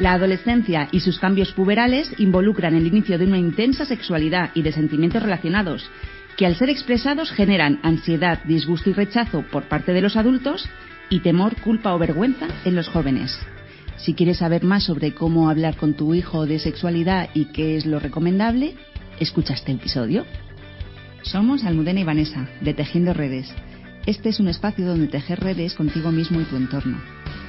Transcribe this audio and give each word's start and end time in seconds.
La 0.00 0.14
adolescencia 0.14 0.88
y 0.90 1.00
sus 1.00 1.18
cambios 1.18 1.52
puberales 1.52 2.12
involucran 2.18 2.74
el 2.74 2.86
inicio 2.86 3.18
de 3.18 3.26
una 3.26 3.38
intensa 3.38 3.84
sexualidad 3.84 4.50
y 4.54 4.62
de 4.62 4.72
sentimientos 4.72 5.22
relacionados, 5.22 5.88
que 6.36 6.46
al 6.46 6.56
ser 6.56 6.70
expresados 6.70 7.30
generan 7.30 7.78
ansiedad, 7.82 8.42
disgusto 8.44 8.90
y 8.90 8.94
rechazo 8.94 9.44
por 9.50 9.64
parte 9.64 9.92
de 9.92 10.00
los 10.00 10.16
adultos 10.16 10.68
y 11.10 11.20
temor, 11.20 11.56
culpa 11.60 11.94
o 11.94 11.98
vergüenza 11.98 12.48
en 12.64 12.74
los 12.74 12.88
jóvenes. 12.88 13.38
Si 13.98 14.14
quieres 14.14 14.38
saber 14.38 14.64
más 14.64 14.84
sobre 14.84 15.14
cómo 15.14 15.50
hablar 15.50 15.76
con 15.76 15.94
tu 15.94 16.14
hijo 16.14 16.46
de 16.46 16.58
sexualidad 16.58 17.28
y 17.34 17.46
qué 17.52 17.76
es 17.76 17.86
lo 17.86 18.00
recomendable, 18.00 18.74
escucha 19.20 19.54
este 19.54 19.72
episodio. 19.72 20.24
Somos 21.22 21.64
Almudena 21.64 22.00
y 22.00 22.04
Vanessa, 22.04 22.48
de 22.62 22.74
Tejiendo 22.74 23.12
Redes. 23.12 23.54
Este 24.06 24.30
es 24.30 24.40
un 24.40 24.48
espacio 24.48 24.86
donde 24.86 25.06
tejer 25.06 25.38
redes 25.38 25.74
contigo 25.74 26.10
mismo 26.10 26.40
y 26.40 26.44
tu 26.44 26.56
entorno. 26.56 27.21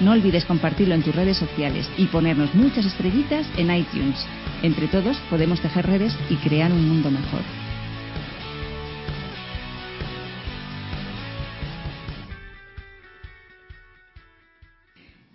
no 0.00 0.12
olvides 0.12 0.44
compartirlo 0.44 0.94
en 0.94 1.02
tus 1.02 1.14
redes 1.14 1.36
sociales 1.36 1.88
y 1.96 2.06
ponernos 2.06 2.54
muchas 2.54 2.86
estrellitas 2.86 3.46
en 3.56 3.74
iTunes. 3.74 4.16
Entre 4.62 4.88
todos 4.88 5.16
podemos 5.30 5.60
tejer 5.60 5.86
redes 5.86 6.16
y 6.30 6.36
crear 6.36 6.72
un 6.72 6.88
mundo 6.88 7.10
mejor. 7.10 7.42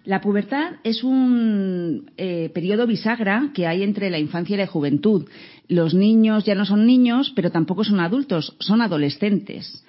La 0.10 0.22
pubertad 0.22 0.78
es 0.84 1.04
un 1.04 2.10
eh, 2.18 2.50
periodo 2.52 2.88
bisagra 2.88 3.52
que 3.54 3.68
hay 3.68 3.84
entre 3.84 4.10
la 4.10 4.18
infancia 4.18 4.56
y 4.56 4.58
la 4.58 4.66
juventud. 4.66 5.28
Los 5.68 5.94
niños 5.94 6.46
ya 6.46 6.56
no 6.56 6.66
son 6.66 6.88
niños, 6.88 7.32
pero 7.36 7.52
tampoco 7.52 7.84
son 7.84 8.00
adultos, 8.00 8.56
son 8.60 8.82
adolescentes. 8.82 9.84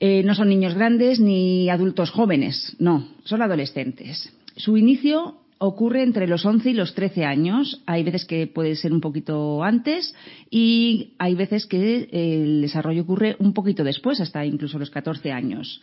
Eh, 0.00 0.22
no 0.22 0.34
son 0.34 0.48
niños 0.48 0.74
grandes 0.74 1.18
ni 1.18 1.68
adultos 1.68 2.10
jóvenes, 2.10 2.76
no, 2.78 3.08
son 3.24 3.42
adolescentes. 3.42 4.32
Su 4.56 4.76
inicio 4.76 5.38
ocurre 5.58 6.04
entre 6.04 6.28
los 6.28 6.44
11 6.44 6.70
y 6.70 6.74
los 6.74 6.94
13 6.94 7.24
años. 7.24 7.82
Hay 7.86 8.04
veces 8.04 8.24
que 8.24 8.46
puede 8.46 8.76
ser 8.76 8.92
un 8.92 9.00
poquito 9.00 9.62
antes 9.64 10.14
y 10.50 11.14
hay 11.18 11.34
veces 11.34 11.66
que 11.66 12.08
el 12.12 12.62
desarrollo 12.62 13.02
ocurre 13.02 13.36
un 13.40 13.52
poquito 13.52 13.84
después, 13.84 14.20
hasta 14.20 14.46
incluso 14.46 14.78
los 14.78 14.90
14 14.90 15.32
años. 15.32 15.80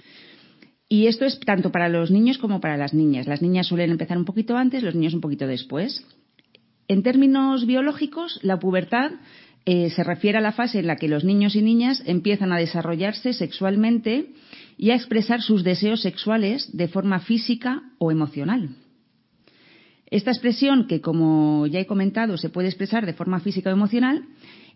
Y 0.87 1.07
esto 1.07 1.25
es 1.25 1.39
tanto 1.39 1.71
para 1.71 1.89
los 1.89 2.11
niños 2.11 2.37
como 2.37 2.61
para 2.61 2.77
las 2.77 2.93
niñas. 2.93 3.27
Las 3.27 3.41
niñas 3.41 3.67
suelen 3.67 3.91
empezar 3.91 4.17
un 4.17 4.25
poquito 4.25 4.55
antes, 4.55 4.83
los 4.83 4.95
niños 4.95 5.13
un 5.13 5.21
poquito 5.21 5.47
después. 5.47 6.05
En 6.87 7.01
términos 7.03 7.65
biológicos, 7.65 8.39
la 8.43 8.59
pubertad 8.59 9.11
eh, 9.67 9.89
se 9.89 10.03
refiere 10.03 10.37
a 10.37 10.41
la 10.41 10.51
fase 10.51 10.77
en 10.77 10.85
la 10.85 10.95
que 10.95 11.07
los 11.07 11.23
niños 11.23 11.55
y 11.55 11.61
niñas 11.63 12.03
empiezan 12.05 12.53
a 12.53 12.57
desarrollarse 12.57 13.33
sexualmente 13.33 14.27
y 14.77 14.91
a 14.91 14.95
expresar 14.95 15.41
sus 15.41 15.63
deseos 15.63 16.01
sexuales 16.01 16.69
de 16.77 16.87
forma 16.87 17.19
física 17.19 17.81
o 17.97 18.11
emocional. 18.11 18.75
Esta 20.11 20.29
expresión, 20.29 20.85
que 20.85 21.01
como 21.01 21.65
ya 21.65 21.79
he 21.79 21.87
comentado 21.87 22.37
se 22.37 22.49
puede 22.49 22.67
expresar 22.67 23.07
de 23.07 23.13
forma 23.13 23.39
física 23.39 23.71
o 23.71 23.73
emocional, 23.73 24.25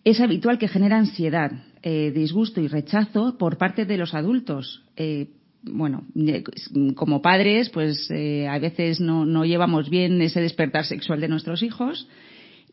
es 0.03 0.21
habitual 0.21 0.57
que 0.57 0.67
genera 0.67 0.97
ansiedad, 0.97 1.51
eh, 1.83 2.11
disgusto 2.11 2.59
y 2.59 2.67
rechazo 2.67 3.37
por 3.37 3.59
parte 3.59 3.85
de 3.85 3.97
los 3.97 4.15
adultos, 4.15 4.83
eh, 4.95 5.27
bueno, 5.61 6.05
como 6.95 7.21
padres, 7.21 7.69
pues 7.69 8.09
a 8.09 8.57
veces 8.59 9.01
no, 9.01 9.43
llevamos 9.43 9.89
bien 9.89 10.21
ese 10.21 10.39
despertar 10.39 10.85
sexual 10.85 11.19
de 11.19 11.27
nuestros 11.27 11.61
hijos 11.63 12.07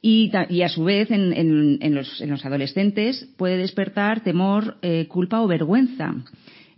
y, 0.03 0.31
a 0.35 0.69
su 0.69 0.85
vez 0.85 1.11
en, 1.11 1.95
los, 1.95 2.45
adolescentes 2.45 3.29
puede 3.37 3.57
despertar 3.57 4.23
temor, 4.23 4.77
eh, 4.83 5.07
culpa 5.09 5.41
o 5.41 5.47
vergüenza. 5.47 6.15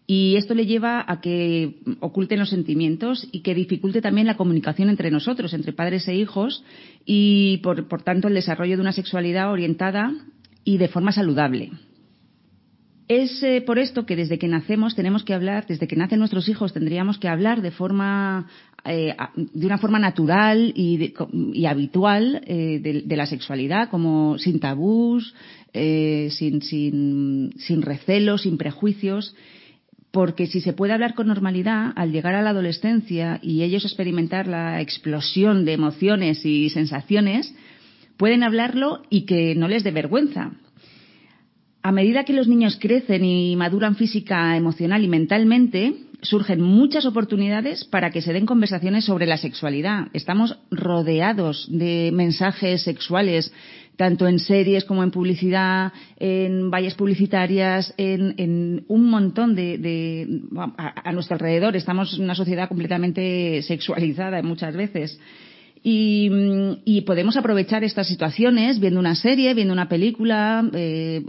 Y 0.07 0.37
esto 0.37 0.55
le 0.55 0.65
lleva 0.65 1.05
a 1.07 1.21
que 1.21 1.81
oculten 2.01 2.39
los 2.39 2.49
sentimientos 2.49 3.29
y 3.31 3.41
que 3.41 3.55
dificulte 3.55 4.01
también 4.01 4.27
la 4.27 4.39
comunicación 4.39 4.89
entre 4.89 5.11
nosotros, 5.11 5.53
entre 5.53 5.75
padres 5.75 6.09
e 6.09 6.15
hijos, 6.15 6.65
y 7.05 7.59
por 7.59 8.03
tanto 8.03 8.29
el 8.29 8.35
desarrollo 8.35 8.77
de 8.77 8.83
una 8.83 8.93
sexualidad 8.93 9.53
orientada 9.53 10.15
y 10.65 10.79
de 10.79 10.89
forma 10.89 11.13
saludable. 11.13 11.73
Es 13.09 13.43
eh, 13.43 13.63
por 13.63 13.79
esto 13.79 14.05
que 14.05 14.17
desde 14.17 14.39
que 14.39 14.49
nacemos 14.49 14.95
tenemos 14.95 15.25
que 15.25 15.33
hablar, 15.33 15.67
desde 15.67 15.89
que 15.89 15.97
nacen 15.97 16.19
nuestros 16.19 16.47
hijos 16.51 16.75
tendríamos 16.75 17.19
que 17.19 17.29
hablar 17.29 17.63
de 17.63 17.71
forma, 17.71 18.49
eh, 18.85 19.15
de 19.35 19.67
una 19.67 19.79
forma 19.79 19.99
natural 19.99 20.73
y, 20.75 21.15
habitual 21.67 22.43
eh, 22.47 23.03
de, 23.05 23.17
la 23.17 23.27
sexualidad, 23.27 23.91
como 23.91 24.39
sin 24.39 24.61
tabús, 24.61 25.35
sin, 25.73 26.63
sin, 26.63 27.53
sin 27.59 27.83
recelos, 27.83 28.43
sin 28.43 28.59
prejuicios. 28.59 29.35
Porque 30.11 30.47
si 30.47 30.61
se 30.61 30.73
puede 30.73 30.95
hablar 30.95 31.15
con 31.15 31.27
normalidad, 31.27 31.93
al 31.95 32.13
llegar 32.13 32.35
a 32.35 32.43
la 32.43 32.51
adolescencia 32.51 33.39
y 33.43 33.63
ellos 33.63 33.85
experimentar 33.85 34.47
la 34.47 34.81
explosión 34.81 35.65
de 35.65 35.75
emociones 35.75 36.45
y 36.47 36.71
sensaciones, 36.71 37.55
pueden 38.17 38.43
hablarlo 38.43 39.03
y 39.11 39.27
que 39.27 39.55
no 39.55 39.69
les 39.69 39.85
dé 39.85 39.91
vergüenza 39.91 40.53
a 41.83 41.93
medida 41.93 42.25
que 42.25 42.33
los 42.33 42.49
niños 42.49 42.77
crecen 42.81 43.25
y 43.25 43.57
maduran 43.57 43.97
física, 43.97 44.57
emocional 44.57 45.05
y 45.05 45.09
mentalmente, 45.09 45.95
surgen 46.23 46.61
muchas 46.61 47.07
oportunidades 47.07 47.85
para 47.85 48.11
que 48.11 48.23
se 48.23 48.33
den 48.33 48.47
conversaciones 48.47 49.05
sobre 49.05 49.27
la 49.27 49.37
sexualidad. 49.37 50.09
Estamos 50.13 50.59
rodeados 50.71 51.69
de 51.71 52.11
mensajes 52.13 52.83
sexuales, 52.83 53.53
tanto 53.97 54.27
en 54.27 54.39
series 54.39 54.85
como 54.85 55.03
en 55.03 55.11
publicidad, 55.11 55.93
en 56.19 56.71
vallas 56.71 56.95
publicitarias, 56.95 57.95
en, 57.97 58.85
un 58.89 59.11
montón 59.11 59.55
de, 59.55 60.27
a, 60.77 61.13
nuestro 61.13 61.35
alrededor. 61.35 61.77
Estamos 61.77 62.15
en 62.15 62.25
una 62.25 62.35
sociedad 62.35 62.69
completamente 62.69 63.63
sexualizada 63.63 64.43
muchas 64.43 64.75
veces. 64.75 65.19
Y, 65.83 67.03
podemos 67.07 67.37
aprovechar 67.37 67.85
estas 67.85 68.07
situaciones 68.07 68.81
viendo 68.81 69.01
una 69.01 69.15
serie, 69.15 69.55
viendo 69.55 69.73
una 69.73 69.89
película, 69.89 70.69
eh, 70.75 71.23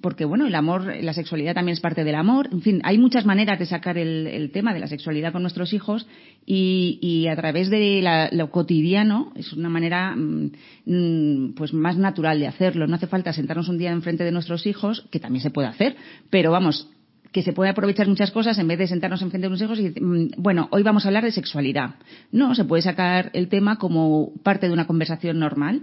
porque 0.00 0.24
bueno, 0.24 0.46
el 0.46 0.54
amor, 0.54 0.94
la 1.02 1.12
sexualidad 1.12 1.54
también 1.54 1.72
es 1.74 1.80
parte 1.80 2.04
del 2.04 2.14
amor. 2.14 2.48
En 2.52 2.62
fin, 2.62 2.80
hay 2.84 2.98
muchas 2.98 3.24
maneras 3.24 3.58
de 3.58 3.66
sacar 3.66 3.98
el, 3.98 4.50
tema 4.52 4.74
de 4.74 4.80
la 4.80 4.86
sexualidad 4.86 5.32
con 5.32 5.42
nuestros 5.42 5.72
hijos 5.72 6.06
y, 6.46 7.26
a 7.28 7.36
través 7.36 7.70
de 7.70 8.28
lo 8.32 8.50
cotidiano 8.50 9.32
es 9.34 9.52
una 9.52 9.68
manera 9.68 10.14
mm, 10.14 10.50
mm, 10.86 11.54
pues 11.54 11.72
más 11.72 11.96
natural 11.96 12.38
de 12.38 12.46
hacerlo. 12.46 12.86
No 12.86 12.96
hace 12.96 13.06
falta 13.06 13.32
sentarnos 13.32 13.68
un 13.68 13.78
día 13.78 13.90
enfrente 13.90 14.24
de 14.24 14.32
nuestros 14.32 14.66
hijos, 14.66 15.06
que 15.10 15.20
también 15.20 15.42
se 15.42 15.50
puede 15.50 15.68
hacer, 15.68 15.96
pero 16.30 16.52
vamos, 16.52 16.88
que 17.34 17.42
se 17.42 17.52
puede 17.52 17.68
aprovechar 17.68 18.06
muchas 18.06 18.30
cosas 18.30 18.56
en 18.60 18.68
vez 18.68 18.78
de 18.78 18.86
sentarnos 18.86 19.20
enfrente 19.20 19.46
de 19.46 19.48
unos 19.48 19.60
hijos 19.60 19.80
y 19.80 19.88
decir, 19.88 20.00
mm, 20.00 20.34
bueno, 20.36 20.68
hoy 20.70 20.84
vamos 20.84 21.04
a 21.04 21.08
hablar 21.08 21.24
de 21.24 21.32
sexualidad. 21.32 21.96
No, 22.30 22.54
se 22.54 22.64
puede 22.64 22.80
sacar 22.80 23.30
el 23.32 23.48
tema 23.48 23.76
como 23.76 24.30
parte 24.44 24.68
de 24.68 24.72
una 24.72 24.86
conversación 24.86 25.40
normal. 25.40 25.82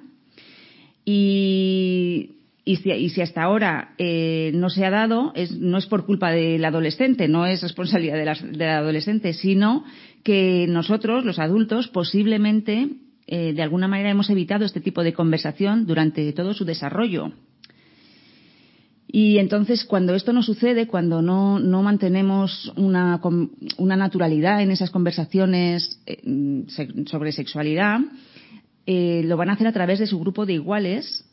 Y, 1.04 2.38
si, 2.66 3.22
hasta 3.22 3.44
ahora 3.44 3.96
eh, 3.98 4.52
no 4.54 4.70
se 4.70 4.86
ha 4.86 4.92
dado, 4.92 5.34
no 5.60 5.78
es 5.78 5.88
por 5.88 6.06
culpa 6.06 6.32
del 6.32 6.64
adolescente, 6.64 7.28
no 7.28 7.46
es 7.46 7.62
responsabilidad 7.62 8.16
del 8.16 8.62
adolescente, 8.70 9.34
sino 9.34 9.84
que 10.24 10.68
nosotros, 10.70 11.26
los 11.26 11.38
adultos, 11.38 11.90
posiblemente, 11.90 12.88
eh, 13.28 13.52
de 13.52 13.62
alguna 13.62 13.90
manera 13.90 14.10
hemos 14.10 14.30
evitado 14.30 14.64
este 14.64 14.80
tipo 14.80 15.04
de 15.04 15.12
conversación 15.12 15.86
durante 15.86 16.32
todo 16.32 16.54
su 16.54 16.64
desarrollo. 16.64 17.34
Y 19.14 19.40
entonces, 19.40 19.84
cuando 19.84 20.16
esto 20.16 20.32
no 20.32 20.42
sucede, 20.42 20.88
cuando 20.88 21.22
no, 21.22 21.60
no 21.60 21.84
mantenemos 21.84 22.72
una, 22.78 23.20
una, 23.78 23.98
naturalidad 23.98 24.62
en 24.62 24.72
esas 24.72 24.90
conversaciones 24.90 26.00
eh, 26.06 26.64
sobre 27.08 27.34
sexualidad, 27.34 28.00
eh, 28.86 29.24
lo 29.26 29.36
van 29.36 29.50
a 29.50 29.54
hacer 29.54 29.68
a 29.68 29.74
través 29.74 30.00
de 30.00 30.08
su 30.08 30.18
grupo 30.18 30.46
de 30.46 30.54
iguales 30.54 31.26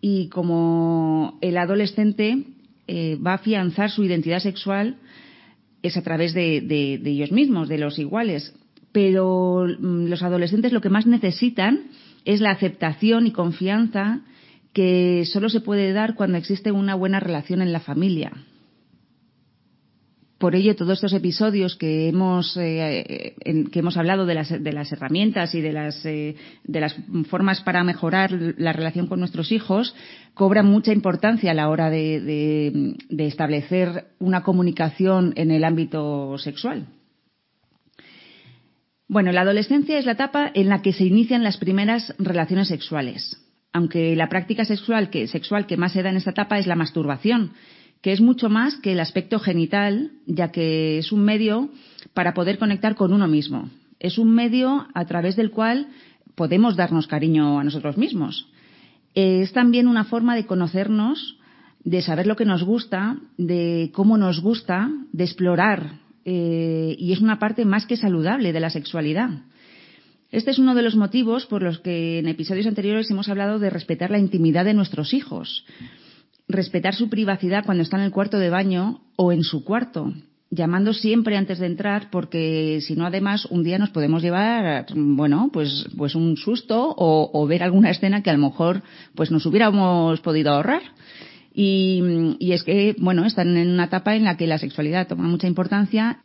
y 0.00 0.28
como 0.28 1.38
el 1.42 1.58
adolescente 1.58 2.44
eh, 2.86 3.16
va 3.16 3.32
a 3.32 3.34
afianzar 3.34 3.90
su 3.90 4.02
identidad 4.02 4.38
sexual 4.38 4.96
es 5.82 5.96
a 5.98 6.02
través 6.02 6.32
de, 6.32 6.62
de, 6.62 7.10
ellos 7.10 7.32
mismos, 7.32 7.68
de 7.68 7.76
los 7.76 7.98
iguales. 7.98 8.54
Pero 8.92 9.66
mm, 9.66 10.06
los 10.06 10.22
adolescentes 10.22 10.72
lo 10.72 10.80
que 10.80 10.88
más 10.88 11.06
necesitan 11.06 11.88
es 12.24 12.40
la 12.40 12.50
aceptación 12.52 13.26
y 13.26 13.32
confianza 13.32 14.22
que 14.76 15.24
solo 15.24 15.48
se 15.48 15.62
puede 15.62 15.94
dar 15.94 16.16
cuando 16.16 16.36
existe 16.36 16.70
una 16.70 16.94
buena 16.94 17.18
relación 17.18 17.62
en 17.62 17.72
la 17.72 17.80
familia. 17.80 18.30
Por 20.36 20.54
ello, 20.54 20.76
todos 20.76 20.98
estos 20.98 21.14
episodios 21.14 21.76
que 21.76 22.08
hemos, 22.08 22.58
eh, 22.58 23.34
en, 23.40 23.68
que 23.68 23.78
hemos 23.78 23.96
hablado 23.96 24.26
de 24.26 24.34
las, 24.34 24.92
herramientas 24.92 25.54
y 25.54 25.62
de 25.62 25.72
las, 25.72 26.04
eh, 26.04 26.36
de 26.64 26.80
las 26.80 26.94
formas 27.30 27.62
para 27.62 27.84
mejorar 27.84 28.32
la 28.58 28.74
relación 28.74 29.06
con 29.06 29.18
nuestros 29.18 29.50
hijos 29.50 29.94
cobran 30.34 30.66
mucha 30.66 30.92
importancia 30.92 31.52
a 31.52 31.54
la 31.54 31.70
hora 31.70 31.88
de, 31.88 32.94
de 33.08 33.26
establecer 33.26 34.08
una 34.18 34.42
comunicación 34.42 35.32
en 35.36 35.52
el 35.52 35.64
ámbito 35.64 36.36
sexual. 36.36 36.84
Bueno, 39.08 39.32
la 39.32 39.40
adolescencia 39.40 39.98
es 39.98 40.04
la 40.04 40.12
etapa 40.12 40.50
en 40.52 40.68
la 40.68 40.82
que 40.82 40.92
se 40.92 41.04
inician 41.04 41.44
las 41.44 41.56
primeras 41.56 42.14
relaciones 42.18 42.68
sexuales. 42.68 43.40
Aunque 43.76 44.16
la 44.16 44.30
práctica 44.30 44.64
sexual 44.64 45.10
que, 45.10 45.26
sexual 45.26 45.66
que 45.66 45.76
más 45.76 45.92
se 45.92 46.02
da 46.02 46.08
en 46.08 46.16
esta 46.16 46.30
etapa 46.30 46.58
es 46.58 46.66
la 46.66 46.76
masturbación, 46.76 47.52
que 48.00 48.12
es 48.12 48.22
mucho 48.22 48.48
más 48.48 48.78
que 48.78 48.92
el 48.92 49.00
aspecto 49.00 49.38
genital, 49.38 50.12
ya 50.24 50.50
que 50.50 50.96
es 50.96 51.12
un 51.12 51.22
medio 51.22 51.68
para 52.14 52.32
poder 52.32 52.58
conectar 52.58 52.94
con 52.94 53.12
uno 53.12 53.28
mismo. 53.28 53.68
Es 54.00 54.16
un 54.16 54.34
medio 54.34 54.86
a 54.94 55.04
través 55.04 55.36
del 55.36 55.50
cual 55.50 55.88
podemos 56.34 56.74
darnos 56.74 57.06
cariño 57.06 57.60
a 57.60 57.64
nosotros 57.64 57.98
mismos. 57.98 58.48
Es 59.14 59.52
también 59.52 59.88
una 59.88 60.04
forma 60.04 60.34
de 60.36 60.46
conocernos, 60.46 61.36
de 61.84 62.00
saber 62.00 62.26
lo 62.26 62.36
que 62.36 62.46
nos 62.46 62.64
gusta, 62.64 63.18
de 63.36 63.90
cómo 63.92 64.16
nos 64.16 64.40
gusta, 64.40 64.90
de 65.12 65.24
explorar. 65.24 66.00
Eh, 66.24 66.96
y 66.98 67.12
es 67.12 67.20
una 67.20 67.38
parte 67.38 67.66
más 67.66 67.84
que 67.84 67.98
saludable 67.98 68.54
de 68.54 68.60
la 68.60 68.70
sexualidad. 68.70 69.42
Este 70.32 70.50
es 70.50 70.58
uno 70.58 70.74
de 70.74 70.82
los 70.82 70.96
motivos 70.96 71.46
por 71.46 71.62
los 71.62 71.78
que 71.78 72.18
en 72.18 72.28
episodios 72.28 72.66
anteriores 72.66 73.10
hemos 73.10 73.28
hablado 73.28 73.58
de 73.58 73.70
respetar 73.70 74.10
la 74.10 74.18
intimidad 74.18 74.64
de 74.64 74.74
nuestros 74.74 75.14
hijos. 75.14 75.64
Respetar 76.48 76.94
su 76.94 77.08
privacidad 77.08 77.64
cuando 77.64 77.82
está 77.82 77.96
en 77.96 78.04
el 78.04 78.10
cuarto 78.10 78.38
de 78.38 78.50
baño 78.50 79.02
o 79.16 79.32
en 79.32 79.42
su 79.42 79.64
cuarto, 79.64 80.12
llamando 80.50 80.92
siempre 80.92 81.36
antes 81.36 81.58
de 81.58 81.66
entrar 81.66 82.08
porque 82.10 82.80
si 82.82 82.94
no 82.94 83.06
además 83.06 83.46
un 83.46 83.62
día 83.62 83.78
nos 83.78 83.90
podemos 83.90 84.22
llevar 84.22 84.86
bueno 84.94 85.50
pues 85.52 85.86
pues 85.96 86.14
un 86.14 86.36
susto 86.36 86.94
o, 86.96 87.30
o 87.32 87.46
ver 87.46 87.62
alguna 87.62 87.90
escena 87.90 88.22
que 88.22 88.30
a 88.30 88.36
lo 88.36 88.48
mejor 88.48 88.82
pues 89.14 89.30
nos 89.30 89.46
hubiéramos 89.46 90.20
podido 90.20 90.52
ahorrar. 90.52 90.82
Y, 91.52 92.36
y 92.38 92.52
es 92.52 92.64
que 92.64 92.94
bueno 92.98 93.24
están 93.24 93.56
en 93.56 93.70
una 93.70 93.84
etapa 93.84 94.14
en 94.16 94.24
la 94.24 94.36
que 94.36 94.46
la 94.46 94.58
sexualidad 94.58 95.08
toma 95.08 95.28
mucha 95.28 95.46
importancia 95.46 96.22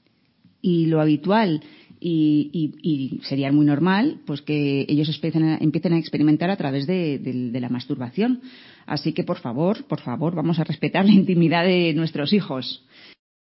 y 0.61 0.87
lo 0.87 1.01
habitual 1.01 1.61
y, 2.03 2.49
y, 2.51 2.73
y, 2.81 3.21
sería 3.25 3.51
muy 3.51 3.65
normal 3.65 4.21
pues 4.25 4.41
que 4.41 4.85
ellos 4.89 5.07
empiecen 5.07 5.93
a, 5.93 5.97
experimentar 5.97 6.49
a 6.49 6.57
través 6.57 6.87
de, 6.87 7.51
la 7.53 7.69
masturbación. 7.69 8.41
Así 8.87 9.13
que, 9.13 9.23
por 9.23 9.37
favor, 9.37 9.85
por 9.85 10.01
favor, 10.01 10.33
vamos 10.33 10.59
a 10.59 10.63
respetar 10.63 11.05
la 11.05 11.11
intimidad 11.11 11.63
de 11.63 11.93
nuestros 11.93 12.33
hijos. 12.33 12.83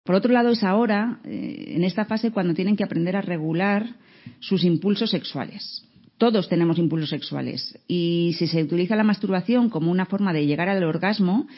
Por 0.04 0.14
otro 0.14 0.32
lado, 0.32 0.50
es 0.50 0.62
ahora, 0.62 1.20
eh, 1.24 1.72
en 1.76 1.84
esta 1.84 2.04
fase, 2.04 2.30
cuando 2.30 2.52
tienen 2.52 2.76
que 2.76 2.84
aprender 2.84 3.16
a 3.16 3.22
regular 3.22 3.96
sus 4.40 4.62
impulsos 4.62 5.10
sexuales. 5.10 5.82
Todos 6.18 6.48
tenemos 6.48 6.78
impulsos 6.78 7.10
sexuales 7.10 7.76
y 7.88 8.34
si 8.38 8.46
se 8.46 8.62
utiliza 8.62 8.94
la 8.94 9.02
masturbación 9.02 9.68
como 9.68 9.90
una 9.90 10.06
forma 10.06 10.32
de 10.32 10.46
llegar 10.46 10.68
al 10.68 10.84
orgasmo, 10.84 11.48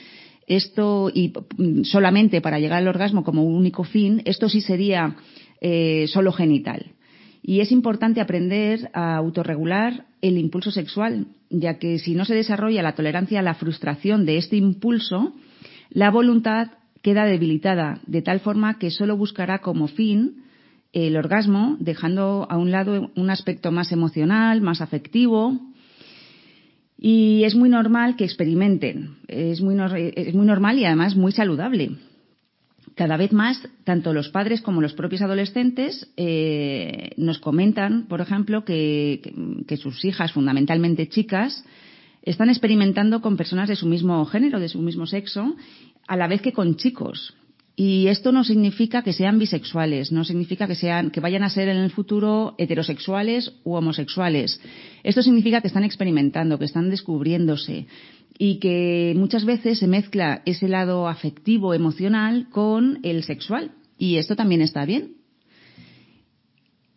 esto 0.47 1.11
y 1.13 1.33
solamente 1.85 2.41
para 2.41 2.59
llegar 2.59 2.79
al 2.79 2.89
orgasmo 2.89 3.23
como 3.23 3.45
único 3.45 3.85
fin, 3.85 4.23
esto 4.25 4.49
sí 4.49 4.61
sería 4.61 5.17
eh, 5.61 6.07
solo 6.09 6.33
genital. 6.33 6.93
Y 7.43 7.61
es 7.61 7.71
importante 7.71 8.21
aprender 8.21 8.91
a 8.93 9.17
autorregular 9.17 10.07
el 10.21 10.37
impulso 10.37 10.73
sexual, 10.73 11.29
ya 11.49 11.79
que 11.79 11.99
si 11.99 12.15
no 12.15 12.25
se 12.25 12.35
desarrolla 12.35 12.83
la 12.83 12.97
tolerancia 12.97 13.39
a 13.39 13.43
la 13.43 13.55
frustración 13.55 14.27
de 14.27 14.37
este 14.37 14.57
impulso, 14.57 15.33
la 15.91 16.11
voluntad 16.11 16.73
queda 17.03 17.25
debilitada, 17.25 18.01
de 18.07 18.21
tal 18.21 18.41
forma 18.41 18.81
que 18.81 18.91
solo 18.91 19.17
buscará 19.17 19.61
como 19.61 19.87
fin 19.87 20.43
el 20.93 21.17
orgasmo, 21.17 21.77
dejando 21.79 22.49
a 22.51 22.57
un 22.57 22.73
lado 22.73 23.13
un 23.15 23.31
aspecto 23.31 23.71
más 23.71 23.93
emocional, 23.93 24.61
más 24.61 24.81
afectivo. 24.81 25.61
Y 26.99 27.45
es 27.45 27.55
muy 27.55 27.69
normal 27.69 28.17
que 28.17 28.25
experimenten. 28.25 29.19
Es 29.29 29.61
muy, 29.61 29.77
es 30.17 30.35
muy 30.35 30.47
normal 30.47 30.79
y 30.79 30.85
además 30.85 31.15
muy 31.15 31.31
saludable 31.31 31.93
cada 32.97 33.19
vez 33.19 33.31
más, 33.33 33.69
tanto 33.85 34.15
los 34.15 34.31
padres 34.31 34.63
como 34.63 34.81
los 34.81 34.95
propios 34.95 35.21
adolescentes 35.21 36.09
eh, 36.17 37.11
nos 37.19 37.39
comentan, 37.39 38.07
por 38.09 38.23
ejemplo, 38.23 38.65
que, 38.65 39.21
sus 39.77 40.03
hijas, 40.07 40.33
fundamentalmente 40.33 41.07
chicas, 41.07 41.63
están 42.23 42.49
experimentando 42.49 43.21
con 43.21 43.37
personas 43.37 43.69
de 43.69 43.77
su 43.77 43.87
mismo 43.87 44.25
género, 44.25 44.59
de 44.61 44.71
su 44.71 44.81
mismo 44.81 45.07
sexo, 45.07 45.55
a 46.09 46.17
la 46.17 46.27
vez 46.27 46.41
que 46.41 46.55
con 46.55 46.77
chicos. 46.77 47.35
Y 47.79 48.07
esto 48.07 48.33
no 48.33 48.45
significa 48.45 49.03
que 49.03 49.13
sean 49.13 49.39
bisexuales, 49.39 50.11
no 50.11 50.25
significa 50.25 50.67
que 50.67 50.75
sean, 50.75 51.11
que 51.11 51.21
vayan 51.21 51.43
a 51.43 51.51
ser 51.51 51.69
en 51.69 51.77
el 51.77 51.91
futuro 51.91 52.55
heterosexuales 52.57 53.53
u 53.65 53.75
homosexuales. 53.75 54.59
Esto 55.03 55.23
significa 55.23 55.61
que 55.61 55.69
están 55.69 55.85
experimentando, 55.85 56.59
que 56.59 56.65
están 56.65 56.89
descubriéndose, 56.89 57.87
y 58.39 58.59
que 58.59 59.15
muchas 59.17 59.45
veces 59.45 59.79
se 59.79 59.87
mezcla 59.87 60.43
ese 60.45 60.69
lado 60.69 61.09
afectivo, 61.09 61.75
emocional, 61.75 62.49
con 62.51 63.01
el 63.03 63.23
sexual. 63.25 63.73
Y 63.99 64.17
esto 64.17 64.37
también 64.37 64.61
está 64.61 64.85
bien. 64.85 65.17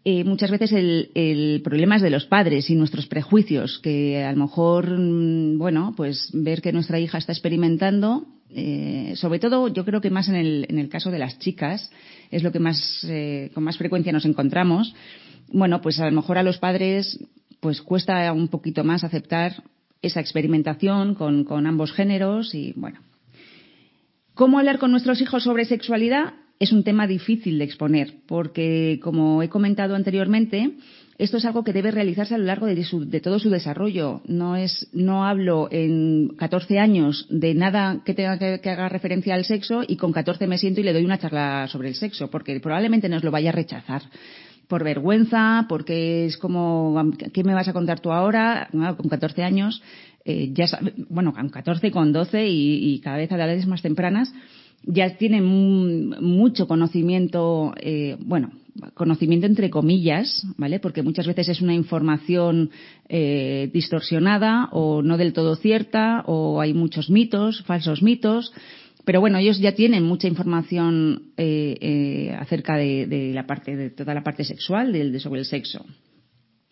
Eh, 0.05 0.23
muchas 0.23 0.49
veces 0.49 0.71
el, 0.71 1.11
el, 1.13 1.61
problema 1.61 1.97
es 1.97 2.01
de 2.01 2.09
los 2.09 2.25
padres 2.25 2.69
y 2.69 2.75
nuestros 2.75 3.07
prejuicios, 3.07 3.79
que 3.79 4.23
a 4.23 4.31
lo 4.31 4.45
mejor, 4.45 4.97
mm, 4.97 5.57
bueno, 5.57 5.93
pues 5.95 6.29
ver 6.33 6.61
que 6.61 6.71
nuestra 6.71 6.99
hija 6.99 7.17
está 7.17 7.33
experimentando, 7.33 8.25
eh, 8.49 9.13
sobre 9.15 9.39
todo 9.39 9.67
yo 9.67 9.85
creo 9.85 10.01
que 10.01 10.09
más 10.09 10.27
en 10.27 10.35
el, 10.35 10.65
en 10.69 10.79
el 10.79 10.89
caso 10.89 11.11
de 11.11 11.19
las 11.19 11.37
chicas, 11.39 11.91
es 12.31 12.43
lo 12.43 12.51
que 12.51 12.59
más, 12.59 13.05
eh, 13.07 13.51
con 13.53 13.63
más 13.63 13.77
frecuencia 13.77 14.11
nos 14.11 14.25
encontramos. 14.25 14.95
Bueno, 15.51 15.81
pues 15.81 15.99
a 15.99 16.05
lo 16.05 16.11
mejor 16.11 16.37
a 16.37 16.43
los 16.43 16.57
padres 16.57 17.19
pues 17.59 17.81
cuesta 17.81 18.31
un 18.31 18.47
poquito 18.47 18.83
más 18.83 19.03
aceptar 19.03 19.63
esa 20.01 20.19
experimentación 20.19 21.15
con, 21.15 21.67
ambos 21.67 21.91
géneros 21.91 22.55
y 22.55 22.73
bueno. 22.75 22.99
¿Cómo 24.33 24.59
hablar 24.59 24.79
con 24.79 24.91
nuestros 24.91 25.21
hijos 25.21 25.43
sobre 25.43 25.65
sexualidad? 25.65 26.33
Es 26.59 26.71
un 26.71 26.83
tema 26.83 27.07
difícil 27.07 27.57
de 27.57 27.65
exponer 27.65 28.15
porque, 28.27 28.99
como 29.01 29.43
he 29.43 29.49
comentado 29.49 29.95
anteriormente, 29.95 30.75
esto 31.17 31.35
es 31.37 31.45
algo 31.45 31.65
que 31.65 31.73
debe 31.73 31.91
realizarse 31.91 32.35
a 32.35 32.37
lo 32.37 32.45
largo 32.45 32.65
de, 32.65 32.83
su, 32.85 33.03
de, 33.05 33.19
todo 33.19 33.39
su 33.39 33.49
desarrollo. 33.49 34.21
No 34.25 34.55
es, 34.55 34.87
no 34.93 35.25
hablo 35.25 35.67
en 35.71 36.29
14 36.37 36.79
años 36.79 37.27
de 37.29 37.53
nada 37.53 38.01
que 38.05 38.13
tenga 38.13 38.37
que, 38.37 38.69
haga 38.69 38.87
referencia 38.87 39.35
al 39.35 39.43
sexo 39.43 39.83
y 39.85 39.97
con 39.97 40.13
14 40.13 40.47
me 40.47 40.57
siento 40.57 40.79
y 40.79 40.83
le 40.83 40.93
doy 40.93 41.03
una 41.03 41.17
charla 41.17 41.67
sobre 41.69 41.89
el 41.89 41.95
sexo, 41.95 42.29
porque 42.29 42.57
probablemente 42.61 43.09
nos 43.09 43.23
lo 43.23 43.31
vaya 43.31 43.49
a 43.49 43.53
rechazar 43.53 44.03
por 44.69 44.83
vergüenza, 44.83 45.65
porque 45.67 46.25
es 46.25 46.37
como, 46.37 46.95
¿qué 47.33 47.43
me 47.43 47.55
vas 47.55 47.67
a 47.67 47.73
contar 47.73 47.99
tú 47.99 48.11
ahora? 48.11 48.69
Con 48.71 49.09
14 49.09 49.43
años, 49.43 49.81
eh, 50.23 50.51
ya 50.53 50.65
bueno, 51.09 51.33
con 51.33 51.49
14, 51.49 51.91
con 51.91 52.13
12 52.13 52.47
y, 52.47 52.93
y 52.93 52.99
cada 52.99 53.17
vez 53.17 53.31
a 53.31 53.35
edades 53.35 53.65
más 53.65 53.81
tempranas, 53.81 54.31
ya 54.83 55.17
tienen 55.17 55.45
mucho 56.21 56.67
conocimiento, 56.67 57.73
eh, 57.81 58.15
bueno, 58.19 58.51
conocimiento 58.93 59.45
entre 59.45 59.69
comillas, 59.69 60.45
¿vale? 60.57 60.79
Porque 60.79 61.03
muchas 61.03 61.27
veces 61.27 61.49
es 61.49 61.61
una 61.61 61.73
información 61.73 62.69
eh, 63.09 63.69
distorsionada 63.73 64.69
o 64.71 65.01
no 65.01 65.17
del 65.17 65.33
todo 65.33 65.55
cierta 65.55 66.23
o 66.27 66.61
hay 66.61 66.73
muchos 66.73 67.09
mitos, 67.09 67.63
falsos 67.63 68.01
mitos. 68.01 68.53
Pero 69.05 69.21
bueno, 69.21 69.37
ellos 69.37 69.59
ya 69.59 69.73
tienen 69.73 70.03
mucha 70.03 70.27
información 70.27 71.31
eh, 71.37 71.77
eh, 71.81 72.35
acerca 72.37 72.77
de, 72.77 73.31
la 73.33 73.47
parte, 73.47 73.75
de 73.75 73.89
toda 73.89 74.13
la 74.13 74.23
parte 74.23 74.43
sexual, 74.43 74.91
de, 74.91 75.09
de 75.09 75.19
sobre 75.19 75.39
el 75.39 75.45
sexo. 75.45 75.85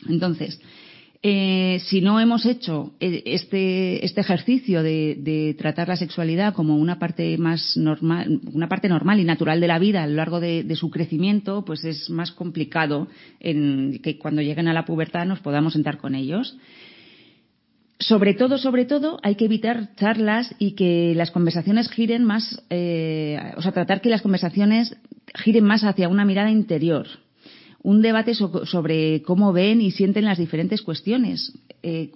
Entonces, 0.07 0.59
eh, 1.23 1.79
si 1.85 1.99
no 1.99 2.19
hemos 2.19 2.45
hecho 2.45 2.93
eh, 2.99 3.23
este, 3.25 4.05
este 4.05 4.21
ejercicio 4.21 4.83
de, 4.83 5.17
de, 5.19 5.55
tratar 5.55 5.87
la 5.87 5.95
sexualidad 5.95 6.53
como 6.53 6.77
una 6.77 6.99
parte 6.99 7.37
más 7.39 7.75
normal, 7.75 8.39
una 8.53 8.69
parte 8.69 8.87
normal 8.87 9.19
y 9.19 9.23
natural 9.23 9.59
de 9.59 9.67
la 9.67 9.79
vida 9.79 10.03
a 10.03 10.07
lo 10.07 10.13
largo 10.13 10.39
de, 10.39 10.63
de 10.63 10.75
su 10.75 10.91
crecimiento, 10.91 11.65
pues 11.65 11.83
es 11.85 12.09
más 12.11 12.31
complicado 12.31 13.07
en 13.39 13.99
que 14.03 14.19
cuando 14.19 14.43
lleguen 14.43 14.67
a 14.67 14.73
la 14.73 14.85
pubertad 14.85 15.25
nos 15.25 15.39
podamos 15.39 15.73
sentar 15.73 15.97
con 15.97 16.13
ellos. 16.13 16.55
Sobre 17.99 18.35
todo, 18.35 18.59
sobre 18.59 18.85
todo, 18.85 19.19
hay 19.23 19.35
que 19.35 19.45
evitar 19.45 19.95
charlas 19.95 20.53
y 20.59 20.73
que 20.73 21.13
las 21.15 21.31
conversaciones 21.31 21.89
giren 21.89 22.23
más, 22.23 22.61
eh, 22.69 23.39
o 23.57 23.61
sea, 23.61 23.71
tratar 23.71 24.01
que 24.01 24.09
las 24.09 24.21
conversaciones 24.21 24.95
giren 25.33 25.63
más 25.63 25.83
hacia 25.83 26.07
una 26.07 26.23
mirada 26.23 26.51
interior. 26.51 27.07
Un 27.81 28.01
debate 28.01 28.35
so 28.35 28.65
sobre 28.65 29.23
cómo 29.23 29.51
ven 29.51 29.81
y 29.81 29.91
sienten 29.91 30.25
las 30.25 30.37
diferentes 30.37 30.83
cuestiones. 30.83 31.53
Eh, 31.81 32.11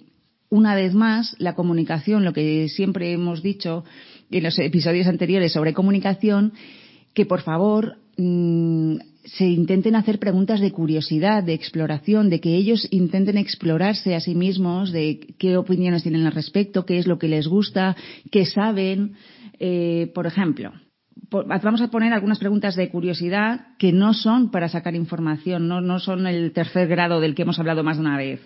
una 0.50 0.74
vez 0.74 0.94
más, 0.94 1.34
la 1.38 1.54
comunicación, 1.54 2.24
lo 2.24 2.32
que 2.32 2.68
siempre 2.68 3.12
hemos 3.12 3.42
dicho 3.42 3.84
en 4.30 4.42
los 4.44 4.58
episodios 4.58 5.08
anteriores 5.08 5.52
sobre 5.52 5.74
comunicación, 5.74 6.52
que 7.14 7.26
por 7.26 7.40
favor 7.40 7.96
mmm, 8.18 8.98
se 9.24 9.46
intenten 9.46 9.94
hacer 9.94 10.18
preguntas 10.18 10.60
de 10.60 10.72
curiosidad, 10.72 11.42
de 11.42 11.54
exploración, 11.54 12.28
de 12.28 12.40
que 12.40 12.56
ellos 12.56 12.88
intenten 12.90 13.38
explorarse 13.38 14.14
a 14.14 14.20
sí 14.20 14.34
mismos, 14.34 14.92
de 14.92 15.34
qué 15.38 15.56
opiniones 15.56 16.02
tienen 16.02 16.26
al 16.26 16.32
respecto, 16.32 16.84
qué 16.84 16.98
es 16.98 17.06
lo 17.06 17.18
que 17.18 17.28
les 17.28 17.46
gusta, 17.46 17.96
qué 18.30 18.46
saben. 18.46 19.14
Eh, 19.60 20.10
por 20.14 20.26
ejemplo, 20.26 20.72
vamos 21.30 21.80
a 21.80 21.88
poner 21.88 22.12
algunas 22.12 22.38
preguntas 22.38 22.74
de 22.74 22.88
curiosidad 22.88 23.68
que 23.78 23.92
no 23.92 24.12
son 24.12 24.50
para 24.50 24.68
sacar 24.68 24.94
información, 24.94 25.68
no, 25.68 25.80
no 25.80 25.98
son 26.00 26.26
el 26.26 26.52
tercer 26.52 26.88
grado 26.88 27.20
del 27.20 27.34
que 27.34 27.42
hemos 27.42 27.58
hablado 27.58 27.82
más 27.82 27.96
de 27.96 28.02
una 28.02 28.16
vez. 28.16 28.40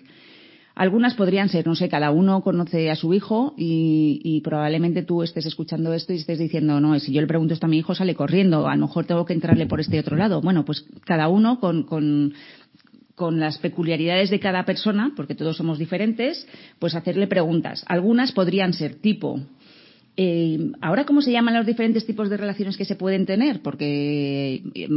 Algunas 0.77 1.15
podrían 1.15 1.49
ser, 1.49 1.65
no 1.65 1.73
sé, 1.73 1.89
cada 1.89 2.11
uno 2.11 2.41
conoce 2.41 2.91
a 2.91 2.95
su 2.95 3.11
hijo 3.11 3.55
y, 3.57 4.41
probablemente 4.43 5.01
tú 5.01 5.23
estés 5.23 5.47
escuchando 5.47 5.91
esto 5.91 6.13
y 6.13 6.17
estés 6.17 6.37
diciendo, 6.37 6.79
no, 6.79 6.99
si 6.99 7.11
yo 7.11 7.19
le 7.19 7.25
pregunto 7.25 7.55
esto 7.55 7.65
a 7.65 7.69
mi 7.69 7.79
hijo 7.79 7.95
sale 7.95 8.13
corriendo, 8.13 8.67
a 8.67 8.75
lo 8.75 8.85
mejor 8.85 9.05
tengo 9.05 9.25
que 9.25 9.33
entrarle 9.33 9.65
por 9.65 9.79
este 9.79 9.99
otro 9.99 10.15
lado. 10.15 10.39
Bueno, 10.39 10.65
pues 10.65 10.85
cada 11.03 11.29
uno 11.29 11.59
con, 11.59 11.81
con, 11.81 12.35
con 13.15 13.39
las 13.39 13.57
peculiaridades 13.57 14.29
de 14.29 14.39
cada 14.39 14.65
persona, 14.65 15.13
porque 15.15 15.33
todos 15.33 15.57
somos 15.57 15.79
diferentes, 15.79 16.47
pues 16.77 16.93
hacerle 16.93 17.25
preguntas. 17.25 17.83
Algunas 17.87 18.31
podrían 18.31 18.73
ser 18.73 18.93
tipo, 18.93 19.39
eh, 20.17 20.71
Ahora, 20.81 21.05
¿cómo 21.05 21.21
se 21.21 21.31
llaman 21.31 21.53
los 21.53 21.65
diferentes 21.65 22.05
tipos 22.05 22.29
de 22.29 22.37
relaciones 22.37 22.75
que 22.75 22.85
se 22.85 22.95
pueden 22.95 23.25
tener? 23.25 23.61
Porque 23.61 24.63
eh, 24.73 24.89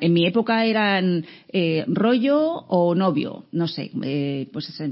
en 0.00 0.12
mi 0.12 0.26
época 0.26 0.64
eran 0.64 1.24
eh, 1.52 1.84
rollo 1.86 2.40
o 2.42 2.94
novio, 2.94 3.44
no 3.52 3.68
sé, 3.68 3.90
eh, 4.02 4.48
pues 4.52 4.82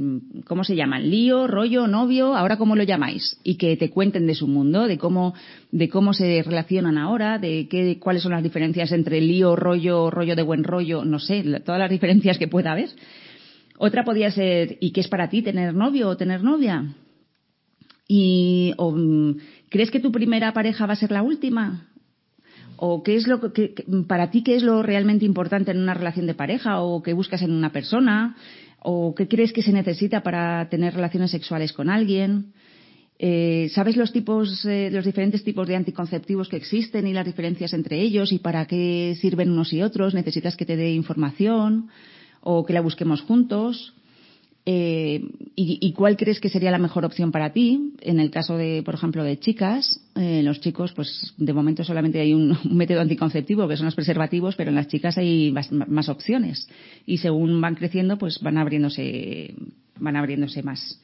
¿cómo 0.47 0.65
se 0.65 0.77
llaman? 0.77 1.11
Lío, 1.11 1.47
rollo, 1.47 1.87
novio, 1.87 2.37
¿ahora 2.37 2.57
cómo 2.57 2.77
lo 2.77 2.85
llamáis? 2.85 3.37
Y 3.43 3.57
que 3.57 3.77
te 3.77 3.91
cuenten 3.91 4.27
de 4.27 4.35
su 4.35 4.47
mundo, 4.47 4.87
de 4.87 4.97
cómo, 4.97 5.35
de 5.73 5.89
cómo 5.89 6.15
se 6.15 6.43
relacionan 6.43 6.97
ahora, 6.97 7.39
de 7.39 7.67
qué, 7.69 7.99
cuáles 7.99 8.23
son 8.23 8.33
las 8.33 8.43
diferencias 8.43 8.93
entre 8.93 9.21
lío, 9.21 9.57
rollo, 9.57 10.11
rollo 10.11 10.37
de 10.37 10.43
buen 10.43 10.63
rollo, 10.65 11.05
no 11.05 11.19
sé, 11.19 11.43
todas 11.65 11.81
las 11.81 11.91
diferencias 11.91 12.39
que 12.39 12.49
pueda 12.49 12.73
haber. 12.73 12.91
Otra 13.79 14.05
podría 14.05 14.31
ser, 14.31 14.77
¿y 14.81 14.93
qué 14.93 15.01
es 15.01 15.09
para 15.09 15.29
ti 15.29 15.43
tener 15.43 15.75
novio 15.75 16.09
o 16.09 16.17
tener 16.17 16.45
novia? 16.45 16.95
Y, 18.15 18.75
o, 18.77 18.93
mm, 18.93 19.39
¿Crees 19.71 19.91
que 19.91 19.99
tu 19.99 20.13
primera 20.13 20.53
pareja 20.53 20.85
va 20.85 20.93
a 20.93 21.03
ser 21.03 21.11
la 21.11 21.23
última? 21.23 21.89
¿O 22.77 23.03
qué 23.03 23.15
es 23.17 23.27
lo 23.27 23.41
que, 23.41 23.73
para 24.07 24.31
ti 24.31 24.43
qué 24.43 24.55
es 24.55 24.63
lo 24.63 24.83
realmente 24.83 25.25
importante 25.25 25.71
en 25.71 25.79
una 25.79 25.95
relación 25.95 26.27
de 26.27 26.35
pareja? 26.35 26.83
¿O 26.83 27.03
qué 27.03 27.15
buscas 27.15 27.41
en 27.41 27.53
una 27.53 27.73
persona? 27.73 28.37
¿O 28.81 29.15
qué 29.15 29.29
crees 29.29 29.55
que 29.55 29.63
se 29.63 29.73
necesita 29.73 30.23
para 30.23 30.69
tener 30.69 30.93
relaciones 30.93 31.31
sexuales 31.31 31.73
con 31.73 31.89
alguien? 31.89 32.53
Eh, 33.19 33.71
¿Sabes 33.71 33.97
los 33.97 34.13
tipos, 34.13 34.63
eh, 34.67 34.91
los 34.93 35.07
diferentes 35.07 35.43
tipos 35.43 35.67
de 35.67 35.77
anticonceptivos 35.77 36.51
que 36.51 36.59
existen 36.59 37.07
y 37.07 37.15
las 37.15 37.25
diferencias 37.25 37.73
entre 37.73 37.99
ellos 37.99 38.31
y 38.31 38.41
para 38.41 38.67
qué 38.67 39.17
sirven 39.23 39.53
unos 39.53 39.73
y 39.73 39.81
otros? 39.81 40.13
¿Necesitas 40.13 40.55
que 40.55 40.67
te 40.67 40.77
dé 40.77 40.93
información 40.93 41.89
o 42.43 42.67
que 42.67 42.75
la 42.75 42.83
busquemos 42.83 43.23
juntos? 43.23 43.95
Eh, 44.65 45.21
y, 45.57 45.93
cuál 45.93 46.17
crees 46.17 46.39
que 46.39 46.49
sería 46.49 46.71
la 46.71 46.79
mejor 46.79 47.05
opción 47.05 47.33
para 47.33 47.53
ti? 47.53 47.95
En 48.01 48.21
el 48.21 48.31
caso 48.31 48.57
de, 48.57 48.83
por 48.85 48.95
ejemplo, 48.95 49.25
de 49.25 49.39
chicas, 49.39 50.01
eh, 50.15 50.43
los 50.43 50.61
chicos, 50.61 50.93
pues 50.93 51.35
de 51.37 51.53
momento 51.53 51.83
solamente 51.85 52.21
hay 52.21 52.33
un, 52.33 52.57
método 52.71 53.01
anticonceptivo, 53.01 53.67
que 53.67 53.77
son 53.77 53.87
los 53.87 53.95
preservativos, 53.95 54.55
pero 54.55 54.71
en 54.71 54.77
las 54.77 54.89
chicas 54.89 55.19
hay 55.19 55.53
más, 55.53 56.09
opciones. 56.09 56.69
Y 57.07 57.19
según 57.19 57.61
van 57.61 57.75
creciendo, 57.75 58.19
pues 58.19 58.41
van 58.41 58.57
abriéndose, 58.57 59.55
van 59.99 60.17
abriéndose 60.17 60.63
más. 60.63 61.01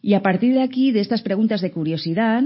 Y 0.00 0.14
a 0.14 0.22
partir 0.22 0.54
de 0.54 0.62
aquí, 0.62 0.90
de 0.90 1.00
estas 1.00 1.22
preguntas 1.22 1.60
de 1.60 1.70
curiosidad, 1.70 2.42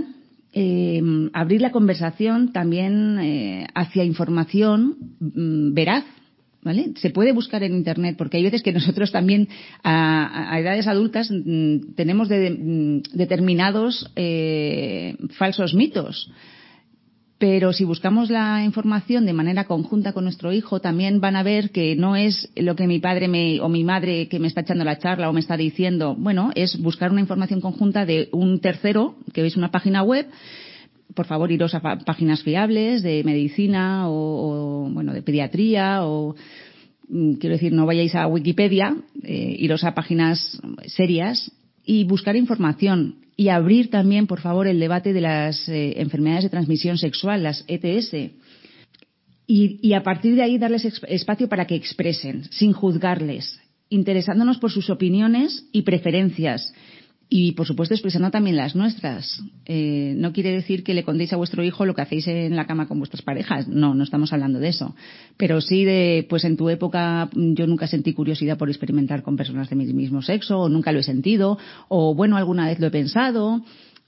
eh, 0.52 1.00
abrir 1.32 1.60
la 1.60 1.70
conversación 1.70 2.52
también 2.52 3.18
eh, 3.20 3.66
hacia 3.74 4.04
información 4.04 4.96
mm, 5.20 5.74
veraz 5.74 6.04
¿Vale? 6.64 6.92
Se 6.96 7.10
puede 7.10 7.32
buscar 7.32 7.64
en 7.64 7.74
Internet, 7.74 8.14
porque 8.16 8.36
hay 8.36 8.44
veces 8.44 8.62
que 8.62 8.72
nosotros 8.72 9.10
también, 9.10 9.48
a, 9.82 10.56
edades 10.60 10.86
adultas, 10.86 11.28
mm, 11.30 11.94
tenemos 11.96 12.28
mm, 12.28 12.98
determinados 13.14 14.10
eh, 14.14 15.16
falsos 15.36 15.74
mitos. 15.74 16.30
Pero 17.42 17.72
si 17.72 17.82
buscamos 17.82 18.30
la 18.30 18.62
información 18.64 19.26
de 19.26 19.32
manera 19.32 19.64
conjunta 19.64 20.12
con 20.12 20.22
nuestro 20.22 20.52
hijo, 20.52 20.78
también 20.80 21.20
van 21.20 21.34
a 21.34 21.42
ver 21.42 21.72
que 21.72 21.96
no 21.96 22.14
es 22.14 22.48
lo 22.54 22.76
que 22.76 22.86
mi 22.86 23.00
padre 23.00 23.26
me, 23.26 23.60
o 23.60 23.68
mi 23.68 23.82
madre 23.82 24.28
que 24.28 24.38
me 24.38 24.46
está 24.46 24.60
echando 24.60 24.84
la 24.84 25.00
charla 25.00 25.28
o 25.28 25.32
me 25.32 25.40
está 25.40 25.56
diciendo. 25.56 26.14
Bueno, 26.16 26.52
es 26.54 26.80
buscar 26.80 27.10
una 27.10 27.20
información 27.20 27.60
conjunta 27.60 28.06
de 28.06 28.28
un 28.30 28.60
tercero, 28.60 29.16
que 29.32 29.42
veis 29.42 29.56
una 29.56 29.72
página 29.72 30.04
web, 30.04 30.28
por 31.14 31.26
favor, 31.26 31.50
iros 31.50 31.74
a 31.74 31.80
páginas 31.80 32.42
fiables 32.42 33.02
de 33.02 33.22
medicina 33.24 34.08
o, 34.08 34.88
bueno, 34.90 35.12
de 35.12 35.22
pediatría 35.22 36.04
o 36.04 36.34
mm, 37.08 37.34
quiero 37.34 37.54
decir, 37.54 37.72
no 37.72 37.86
vayáis 37.86 38.14
a 38.14 38.26
Wikipedia, 38.26 38.96
eh, 39.22 39.56
iros 39.58 39.84
a 39.84 39.94
páginas 39.94 40.60
serias 40.86 41.50
y 41.84 42.04
buscar 42.04 42.36
información 42.36 43.16
y 43.36 43.48
abrir 43.48 43.90
también, 43.90 44.26
por 44.26 44.40
favor, 44.40 44.66
el 44.66 44.78
debate 44.78 45.12
de 45.12 45.20
las 45.20 45.68
eh, 45.68 45.94
enfermedades 46.00 46.44
de 46.44 46.50
transmisión 46.50 46.98
sexual, 46.98 47.42
las 47.42 47.64
ETS. 47.66 48.14
Y, 49.46 49.80
y 49.82 49.94
a 49.94 50.02
partir 50.02 50.36
de 50.36 50.42
ahí 50.42 50.58
darles 50.58 50.84
espacio 50.84 51.48
para 51.48 51.66
que 51.66 51.74
expresen, 51.74 52.44
sin 52.50 52.72
juzgarles, 52.72 53.60
interesándonos 53.88 54.58
por 54.58 54.70
sus 54.70 54.88
opiniones 54.90 55.66
y 55.72 55.82
preferencias 55.82 56.72
y, 57.34 57.52
por 57.52 57.66
supuesto, 57.66 57.94
expresando 57.94 58.30
también 58.30 58.56
las 58.56 58.76
nuestras. 58.76 59.42
Eh, 59.64 60.12
no 60.18 60.34
quiere 60.34 60.50
decir 60.50 60.84
que 60.84 60.92
le 60.92 61.02
contéis 61.02 61.32
a 61.32 61.38
vuestro 61.38 61.64
hijo 61.64 61.86
lo 61.86 61.94
que 61.94 62.02
hacéis 62.02 62.28
en 62.28 62.54
la 62.54 62.66
cama 62.66 62.86
con 62.86 62.98
vuestras 62.98 63.22
parejas. 63.22 63.68
No, 63.68 63.94
no 63.94 64.04
estamos 64.04 64.34
hablando 64.34 64.58
de 64.58 64.68
eso. 64.68 64.94
Pero 65.38 65.62
sí 65.62 65.86
de, 65.86 66.26
pues 66.28 66.44
en 66.44 66.58
tu 66.58 66.68
época 66.68 67.30
yo 67.32 67.66
nunca 67.66 67.86
sentí 67.86 68.12
curiosidad 68.12 68.58
por 68.58 68.68
experimentar 68.68 69.22
con 69.22 69.38
personas 69.38 69.70
de 69.70 69.76
mi 69.76 69.86
mismo 69.94 70.20
sexo, 70.20 70.58
o 70.58 70.68
nunca 70.68 70.92
lo 70.92 70.98
he 70.98 71.02
sentido, 71.02 71.56
o 71.88 72.14
bueno, 72.14 72.36
alguna 72.36 72.66
vez 72.66 72.78
lo 72.78 72.88
he 72.88 72.90
pensado 72.90 73.62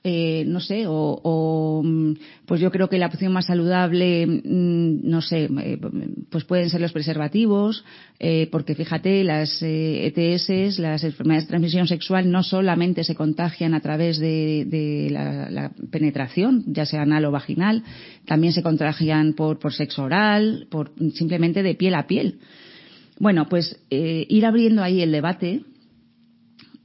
eh, 0.06 0.44
no 0.46 0.60
sé, 0.60 0.84
o, 0.86 1.80
mm, 1.82 2.12
pues 2.44 2.60
yo 2.60 2.70
creo 2.70 2.90
que 2.90 2.98
la 2.98 3.06
opción 3.06 3.32
más 3.32 3.46
saludable, 3.46 4.26
mm, 4.26 5.00
no 5.02 5.22
sé, 5.22 5.48
eh, 5.62 5.78
pues 6.28 6.44
pueden 6.44 6.68
ser 6.68 6.82
los 6.82 6.92
preservativos, 6.92 7.86
eh, 8.20 8.46
porque 8.52 8.74
fíjate, 8.74 9.24
las 9.24 9.62
ETS, 9.62 10.50
e 10.50 10.82
las 10.82 11.04
enfermedades 11.04 11.44
de 11.44 11.48
transmisión 11.48 11.88
sexual, 11.88 12.30
no 12.30 12.42
solamente 12.42 13.02
se 13.02 13.14
contagian 13.14 13.72
a 13.72 13.80
través 13.80 14.18
de, 14.18 15.08
la, 15.10 15.72
penetración, 15.90 16.64
ya 16.66 16.84
sea 16.84 17.00
anal 17.00 17.24
o 17.24 17.30
vaginal, 17.30 17.82
también 18.26 18.52
se 18.52 18.62
contagian 18.62 19.32
por, 19.32 19.58
por 19.58 19.72
sexo 19.72 20.02
oral, 20.02 20.66
por 20.70 20.92
simplemente 21.14 21.62
de 21.62 21.76
piel 21.76 21.94
a 21.94 22.06
piel. 22.06 22.40
Bueno, 23.18 23.48
pues 23.48 23.80
ir 23.88 24.44
abriendo 24.44 24.82
ahí 24.82 25.00
el 25.00 25.12
debate 25.12 25.62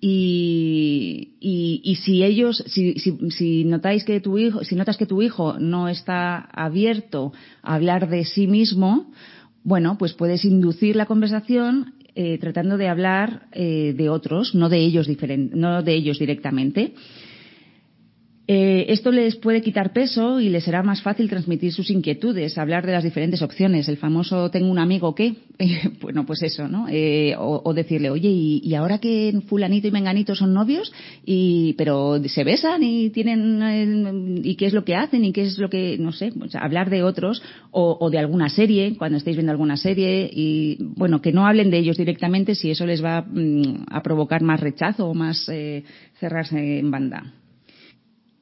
y, 0.01 1.81
y, 1.83 1.95
si 1.95 2.23
ellos, 2.23 2.63
si, 2.67 2.93
si, 2.99 3.17
si, 3.31 3.65
notáis 3.65 4.05
que 4.05 4.21
tu 4.21 4.37
hijo, 4.37 4.63
si 4.63 4.75
notas 4.75 4.97
que 4.97 5.05
tu 5.05 5.21
hijo 5.21 5.59
no 5.59 5.89
está 5.89 6.37
abierto 6.53 7.33
a 7.61 7.75
hablar 7.75 8.09
de 8.09 8.23
sí 8.23 8.47
mismo, 8.47 9.11
bueno, 9.63 9.97
pues 9.97 10.13
puedes 10.13 10.45
inducir 10.45 10.95
la 10.95 11.05
conversación 11.05 11.95
eh, 12.15 12.37
tratando 12.37 12.77
de 12.77 12.87
hablar 12.87 13.47
eh, 13.51 13.93
de 13.95 14.09
otros, 14.09 14.55
no 14.55 14.69
de 14.69 14.79
ellos 14.79 15.07
no 15.53 15.83
de 15.83 15.93
ellos 15.93 16.19
directamente. 16.19 16.93
Eh, 18.51 18.91
esto 18.91 19.11
les 19.11 19.35
puede 19.35 19.61
quitar 19.61 19.93
peso 19.93 20.39
y 20.39 20.49
les 20.49 20.63
será 20.63 20.81
más 20.81 21.03
fácil 21.03 21.29
transmitir 21.29 21.71
sus 21.71 21.91
inquietudes, 21.91 22.57
hablar 22.57 22.83
de 22.83 22.93
las 22.93 23.03
diferentes 23.03 23.43
opciones. 23.43 23.87
El 23.87 23.97
famoso 23.97 24.49
tengo 24.49 24.71
un 24.71 24.79
amigo 24.79 25.13
que, 25.13 25.35
bueno, 26.01 26.25
pues 26.25 26.41
eso, 26.41 26.67
¿no? 26.67 26.87
Eh, 26.89 27.35
o, 27.37 27.71
decirle, 27.75 28.09
oye, 28.09 28.29
¿y, 28.31 28.73
ahora 28.73 28.97
que 28.97 29.39
fulanito 29.45 29.87
y 29.87 29.91
menganito 29.91 30.33
son 30.33 30.55
novios, 30.55 30.91
y, 31.23 31.73
pero 31.73 32.19
se 32.23 32.43
besan 32.43 32.81
y 32.81 33.11
tienen, 33.11 33.61
eh, 33.61 34.41
y 34.43 34.55
qué 34.55 34.65
es 34.65 34.73
lo 34.73 34.83
que 34.83 34.95
hacen 34.95 35.25
y 35.25 35.31
qué 35.31 35.43
es 35.43 35.59
lo 35.59 35.69
que, 35.69 35.99
no 35.99 36.11
sé, 36.11 36.33
hablar 36.53 36.89
de 36.89 37.03
otros 37.03 37.43
o, 37.69 38.09
de 38.09 38.17
alguna 38.17 38.49
serie, 38.49 38.95
cuando 38.97 39.19
estéis 39.19 39.37
viendo 39.37 39.51
alguna 39.51 39.77
serie, 39.77 40.27
y 40.33 40.75
bueno, 40.79 41.21
que 41.21 41.31
no 41.31 41.45
hablen 41.45 41.69
de 41.69 41.77
ellos 41.77 41.97
directamente 41.97 42.55
si 42.55 42.71
eso 42.71 42.87
les 42.87 43.03
va 43.03 43.21
mm, 43.21 43.85
a 43.91 44.01
provocar 44.01 44.41
más 44.41 44.59
rechazo 44.59 45.07
o 45.07 45.13
más 45.13 45.45
cerrarse 46.19 46.79
en 46.79 46.89
banda 46.89 47.31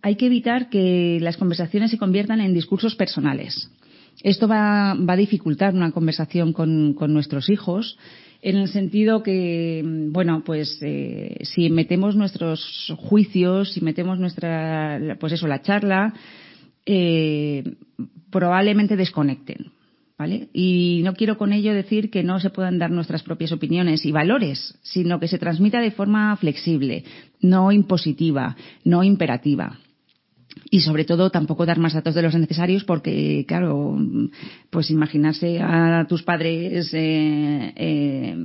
hay 0.01 0.15
que 0.15 0.27
evitar 0.27 0.69
que 0.69 1.19
las 1.21 1.37
conversaciones 1.37 1.91
se 1.91 1.97
conviertan 1.97 2.41
en 2.41 2.53
discursos 2.53 2.95
personales. 2.95 3.69
Esto 4.23 4.47
va, 4.47 4.91
a 4.91 5.15
dificultar 5.15 5.73
una 5.75 5.91
conversación 5.91 6.53
con, 6.53 6.95
nuestros 7.13 7.49
hijos 7.49 7.97
en 8.41 8.57
el 8.57 8.67
sentido 8.67 9.23
que, 9.23 9.83
bueno, 10.11 10.43
pues 10.45 10.79
eh, 10.81 11.37
si 11.41 11.69
metemos 11.69 12.15
nuestros 12.15 12.93
juicios, 12.97 13.73
si 13.73 13.81
metemos 13.81 14.19
nuestra, 14.19 15.17
pues 15.19 15.33
eso, 15.33 15.47
la 15.47 15.61
charla, 15.61 16.13
eh, 16.85 17.63
probablemente 18.31 18.95
desconecten. 18.95 19.71
¿Vale? 20.19 20.47
Y 20.51 21.01
no 21.03 21.13
quiero 21.13 21.37
con 21.37 21.53
ello 21.53 21.75
decir 21.75 22.09
que 22.09 22.23
no 22.23 22.39
se 22.39 22.49
puedan 22.49 22.79
dar 22.79 22.89
nuestras 22.89 23.21
propias 23.21 23.51
opiniones 23.51 24.03
y 24.03 24.11
valores, 24.11 24.79
sino 24.81 25.19
que 25.19 25.27
se 25.27 25.37
transmita 25.37 25.79
de 25.79 25.91
forma 25.91 26.35
flexible, 26.37 27.03
no 27.39 27.71
impositiva, 27.71 28.57
no 28.83 29.03
imperativa 29.03 29.77
y 30.69 30.81
sobre 30.81 31.05
todo 31.05 31.29
tampoco 31.29 31.65
dar 31.65 31.79
más 31.79 31.93
datos 31.93 32.15
de 32.15 32.21
los 32.21 32.35
necesarios 32.35 32.83
porque 32.83 33.45
claro 33.47 33.97
pues 34.69 34.89
imaginarse 34.89 35.59
a 35.61 36.05
tus 36.07 36.23
padres 36.23 36.93
eh, 36.93 37.73
eh, 37.75 38.35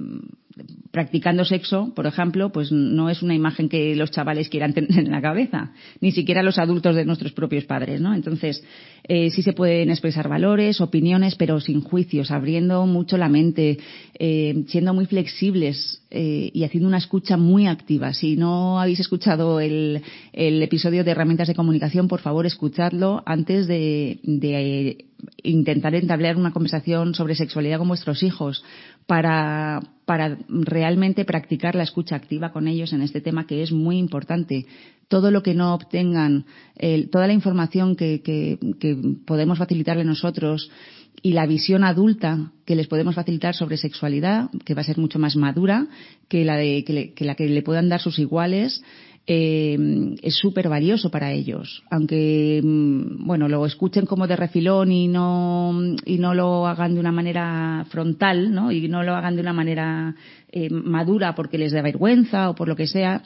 practicando 0.90 1.44
sexo, 1.44 1.92
por 1.94 2.06
ejemplo, 2.06 2.52
pues 2.52 2.70
no 2.70 3.08
es 3.08 3.22
una 3.22 3.34
imagen 3.34 3.68
que 3.68 3.96
los 3.96 4.10
chavales 4.10 4.48
quieran 4.48 4.72
tener 4.74 4.98
en 4.98 5.10
la 5.10 5.22
cabeza, 5.22 5.72
ni 6.00 6.12
siquiera 6.12 6.42
los 6.42 6.58
adultos 6.58 6.94
de 6.94 7.04
nuestros 7.04 7.32
propios 7.32 7.64
padres, 7.64 8.00
¿no? 8.00 8.14
Entonces, 8.14 8.62
eh, 9.08 9.30
sí 9.30 9.42
se 9.42 9.52
pueden 9.52 9.90
expresar 9.90 10.28
valores, 10.28 10.80
opiniones, 10.80 11.34
pero 11.34 11.60
sin 11.60 11.80
juicios, 11.80 12.30
abriendo 12.30 12.86
mucho 12.86 13.16
la 13.16 13.28
mente, 13.28 13.78
eh, 14.18 14.64
siendo 14.68 14.94
muy 14.94 15.06
flexibles 15.06 16.02
eh, 16.10 16.50
y 16.52 16.64
haciendo 16.64 16.88
una 16.88 16.98
escucha 16.98 17.36
muy 17.36 17.66
activa. 17.66 18.12
Si 18.12 18.36
no 18.36 18.80
habéis 18.80 19.00
escuchado 19.00 19.60
el, 19.60 20.02
el 20.32 20.62
episodio 20.62 21.04
de 21.04 21.10
herramientas 21.10 21.48
de 21.48 21.54
comunicación, 21.54 22.06
por 22.06 22.20
favor, 22.20 22.46
escuchadlo 22.46 23.22
antes 23.24 23.66
de, 23.66 24.20
de 24.22 25.06
intentar 25.42 25.94
entablar 25.94 26.36
una 26.36 26.52
conversación 26.52 27.14
sobre 27.14 27.34
sexualidad 27.34 27.78
con 27.78 27.88
vuestros 27.88 28.22
hijos 28.22 28.64
para, 29.06 29.80
para 30.04 30.38
realmente 30.48 31.24
practicar 31.24 31.74
la 31.74 31.82
escucha 31.82 32.16
activa 32.16 32.52
con 32.52 32.68
ellos 32.68 32.92
en 32.92 33.02
este 33.02 33.20
tema 33.20 33.46
que 33.46 33.62
es 33.62 33.72
muy 33.72 33.98
importante. 33.98 34.66
Todo 35.08 35.30
lo 35.30 35.42
que 35.42 35.54
no 35.54 35.74
obtengan, 35.74 36.46
el, 36.76 37.10
toda 37.10 37.26
la 37.26 37.32
información 37.32 37.96
que, 37.96 38.22
que, 38.22 38.58
que 38.80 38.96
podemos 39.26 39.58
facilitarle 39.58 40.04
nosotros 40.04 40.70
y 41.20 41.32
la 41.32 41.46
visión 41.46 41.84
adulta 41.84 42.52
que 42.64 42.74
les 42.74 42.88
podemos 42.88 43.14
facilitar 43.14 43.54
sobre 43.54 43.76
sexualidad, 43.76 44.50
que 44.64 44.74
va 44.74 44.80
a 44.80 44.84
ser 44.84 44.98
mucho 44.98 45.18
más 45.18 45.36
madura 45.36 45.86
que 46.28 46.44
la, 46.44 46.56
de, 46.56 46.84
que 46.84 47.24
la 47.24 47.34
que 47.34 47.46
le 47.46 47.62
puedan 47.62 47.88
dar 47.88 48.00
sus 48.00 48.18
iguales, 48.18 48.82
eh, 49.26 50.16
es 50.22 50.34
súper 50.34 50.68
valioso 50.68 51.10
para 51.10 51.32
ellos. 51.32 51.84
Aunque, 51.90 52.60
mm, 52.62 53.24
bueno, 53.24 53.48
lo 53.48 53.64
escuchen 53.66 54.06
como 54.06 54.26
de 54.26 54.36
refilón 54.36 54.90
y 54.90 55.08
no, 55.08 55.72
y 56.04 56.18
no 56.18 56.34
lo 56.34 56.66
hagan 56.66 56.94
de 56.94 57.00
una 57.00 57.12
manera 57.12 57.86
frontal, 57.88 58.52
¿no? 58.52 58.72
Y 58.72 58.88
no 58.88 59.02
lo 59.02 59.14
hagan 59.14 59.36
de 59.36 59.42
una 59.42 59.52
manera 59.52 60.16
eh, 60.50 60.70
madura 60.70 61.34
porque 61.34 61.58
les 61.58 61.72
da 61.72 61.82
vergüenza 61.82 62.50
o 62.50 62.54
por 62.54 62.68
lo 62.68 62.76
que 62.76 62.86
sea, 62.86 63.22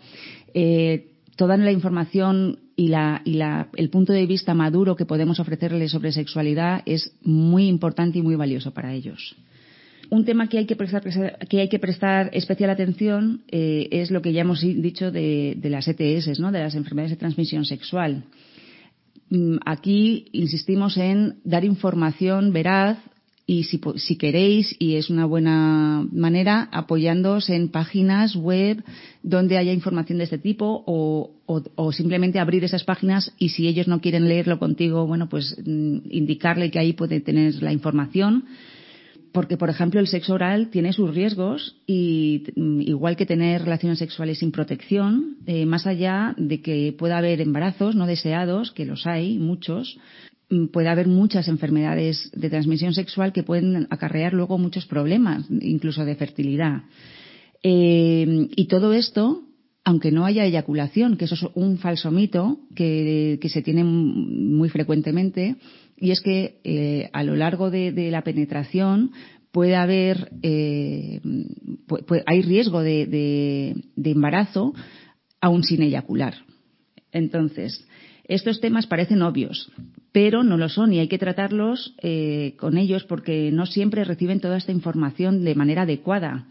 eh, 0.53 1.13
toda 1.37 1.57
la 1.57 1.73
información 1.73 2.59
y, 2.77 2.89
la, 2.89 3.23
y 3.25 3.35
la, 3.35 3.69
el 3.75 3.89
punto 3.89 4.13
de 4.13 4.27
vista 4.27 4.53
maduro 4.55 4.97
que 4.97 5.07
podemos 5.07 5.41
ofrecerles 5.41 5.91
sobre 5.91 6.13
sexualidad 6.13 6.83
es 6.85 7.17
muy 7.23 7.69
importante 7.69 8.19
y 8.19 8.23
muy 8.23 8.37
valioso 8.37 8.73
para 8.73 8.93
ellos. 8.93 9.37
Un 10.11 10.25
tema 10.25 10.49
que 10.49 10.59
hay 10.59 10.67
que 10.67 10.77
prestar, 10.77 11.03
que 11.49 11.61
hay 11.61 11.69
que 11.69 11.79
prestar 11.79 12.31
especial 12.33 12.71
atención 12.71 13.43
eh, 13.49 13.89
es 13.91 14.11
lo 14.11 14.23
que 14.23 14.33
ya 14.33 14.43
hemos 14.43 14.61
dicho 14.61 15.11
de, 15.11 15.59
las 15.65 15.89
ETS, 15.89 16.39
¿no? 16.39 16.53
de 16.53 16.61
las 16.61 16.75
enfermedades 16.75 17.11
de 17.11 17.17
transmisión 17.17 17.65
sexual. 17.65 18.25
Mm, 19.31 19.57
aquí 19.65 20.27
insistimos 20.33 20.97
en 20.97 21.37
dar 21.45 21.65
información 21.65 22.53
veraz 22.53 22.99
y 23.49 23.65
si, 23.65 23.81
si, 23.97 24.17
queréis, 24.17 24.75
y 24.81 24.97
es 24.97 25.09
una 25.09 25.25
buena 25.25 26.05
manera, 26.13 26.69
apoyándoos 26.73 27.49
en 27.49 27.69
páginas 27.69 28.35
web 28.35 28.83
donde 29.23 29.57
haya 29.57 29.73
información 29.73 30.19
de 30.19 30.25
este 30.25 30.39
tipo 30.39 30.83
o, 30.85 31.31
o, 31.47 31.63
o, 31.77 31.93
simplemente 31.93 32.41
abrir 32.41 32.65
esas 32.65 32.83
páginas 32.83 33.33
y 33.39 33.51
si 33.51 33.69
ellos 33.69 33.87
no 33.87 34.01
quieren 34.01 34.29
leerlo 34.29 34.59
contigo, 34.59 35.07
bueno, 35.07 35.29
pues 35.29 35.57
mm, 35.65 35.99
indicarle 36.11 36.73
que 36.73 36.81
ahí 36.81 36.93
puede 36.93 37.21
tener 37.21 37.63
la 37.63 37.73
información 37.73 38.45
porque, 39.37 39.59
por 39.59 39.69
ejemplo, 39.69 40.01
el 40.01 40.07
sexo 40.07 40.33
oral 40.33 40.71
tiene 40.71 40.95
sus 40.95 41.15
riesgos 41.15 41.77
y 41.87 42.45
mm, 42.57 42.81
igual 42.81 43.17
que 43.17 43.27
tener 43.27 43.61
relaciones 43.61 43.99
sexuales 43.99 44.39
sin 44.39 44.51
protección, 44.51 45.37
eh, 45.45 45.67
más 45.67 45.87
allá 45.87 46.35
de 46.39 46.63
que 46.63 46.95
pueda 46.99 47.19
haber 47.19 47.43
embarazos 47.43 47.95
no 47.95 48.07
deseados, 48.07 48.73
que 48.73 48.87
los 48.87 49.07
hay, 49.07 49.37
muchos, 49.37 49.99
mm, 50.49 50.69
puede 50.69 50.89
haber 50.89 51.07
muchas 51.07 51.49
enfermedades 51.49 52.31
de 52.33 52.49
transmisión 52.49 52.95
sexual 52.95 53.35
que 53.35 53.43
pueden 53.43 53.87
acarrear 53.91 54.33
luego 54.33 54.57
muchos 54.57 54.87
problemas, 54.87 55.45
incluso 55.51 56.07
de 56.07 56.15
fertilidad. 56.15 56.85
Eh, 57.63 58.49
y 58.57 58.65
todo 58.69 58.95
esto, 58.95 59.43
aunque 59.85 60.13
no 60.13 60.25
haya 60.25 60.47
eyaculación, 60.47 61.19
que 61.19 61.27
eso 61.27 61.35
es 61.35 61.45
un 61.55 61.77
falso 61.77 62.11
mito 62.11 62.61
que, 62.75 63.39
que 63.39 63.51
se 63.51 63.61
tiene 63.61 63.85
muy 63.85 64.71
frecuentemente, 64.71 65.57
y 65.97 66.11
es 66.11 66.21
que 66.21 66.61
eh, 66.65 67.11
a 67.13 67.23
lo 67.23 67.37
largo 67.37 67.71
de, 67.71 67.93
la 68.11 68.23
penetración 68.23 69.13
puede 69.51 69.77
haber, 69.77 70.31
eh, 70.43 71.21
puede, 71.87 72.23
hay 72.27 72.43
riesgo 72.43 72.83
de 72.83 73.75
embarazo 74.05 74.75
aún 75.41 75.63
sin 75.63 75.83
eyacular. 75.83 76.35
Entonces, 77.13 77.87
estos 78.29 78.61
temas 78.61 78.87
parecen 78.87 79.23
obvios, 79.23 79.71
pero 80.13 80.43
no 80.43 80.57
lo 80.57 80.69
son 80.69 80.93
y 80.93 80.99
hay 80.99 81.09
que 81.09 81.19
tratarlos 81.19 81.95
eh, 82.03 82.55
con 82.59 82.77
ellos 82.77 83.05
porque 83.05 83.51
no 83.53 83.67
siempre 83.67 84.05
reciben 84.05 84.41
toda 84.41 84.57
esta 84.57 84.73
información 84.73 85.45
de 85.45 85.55
manera 85.55 85.83
adecuada. 85.83 86.49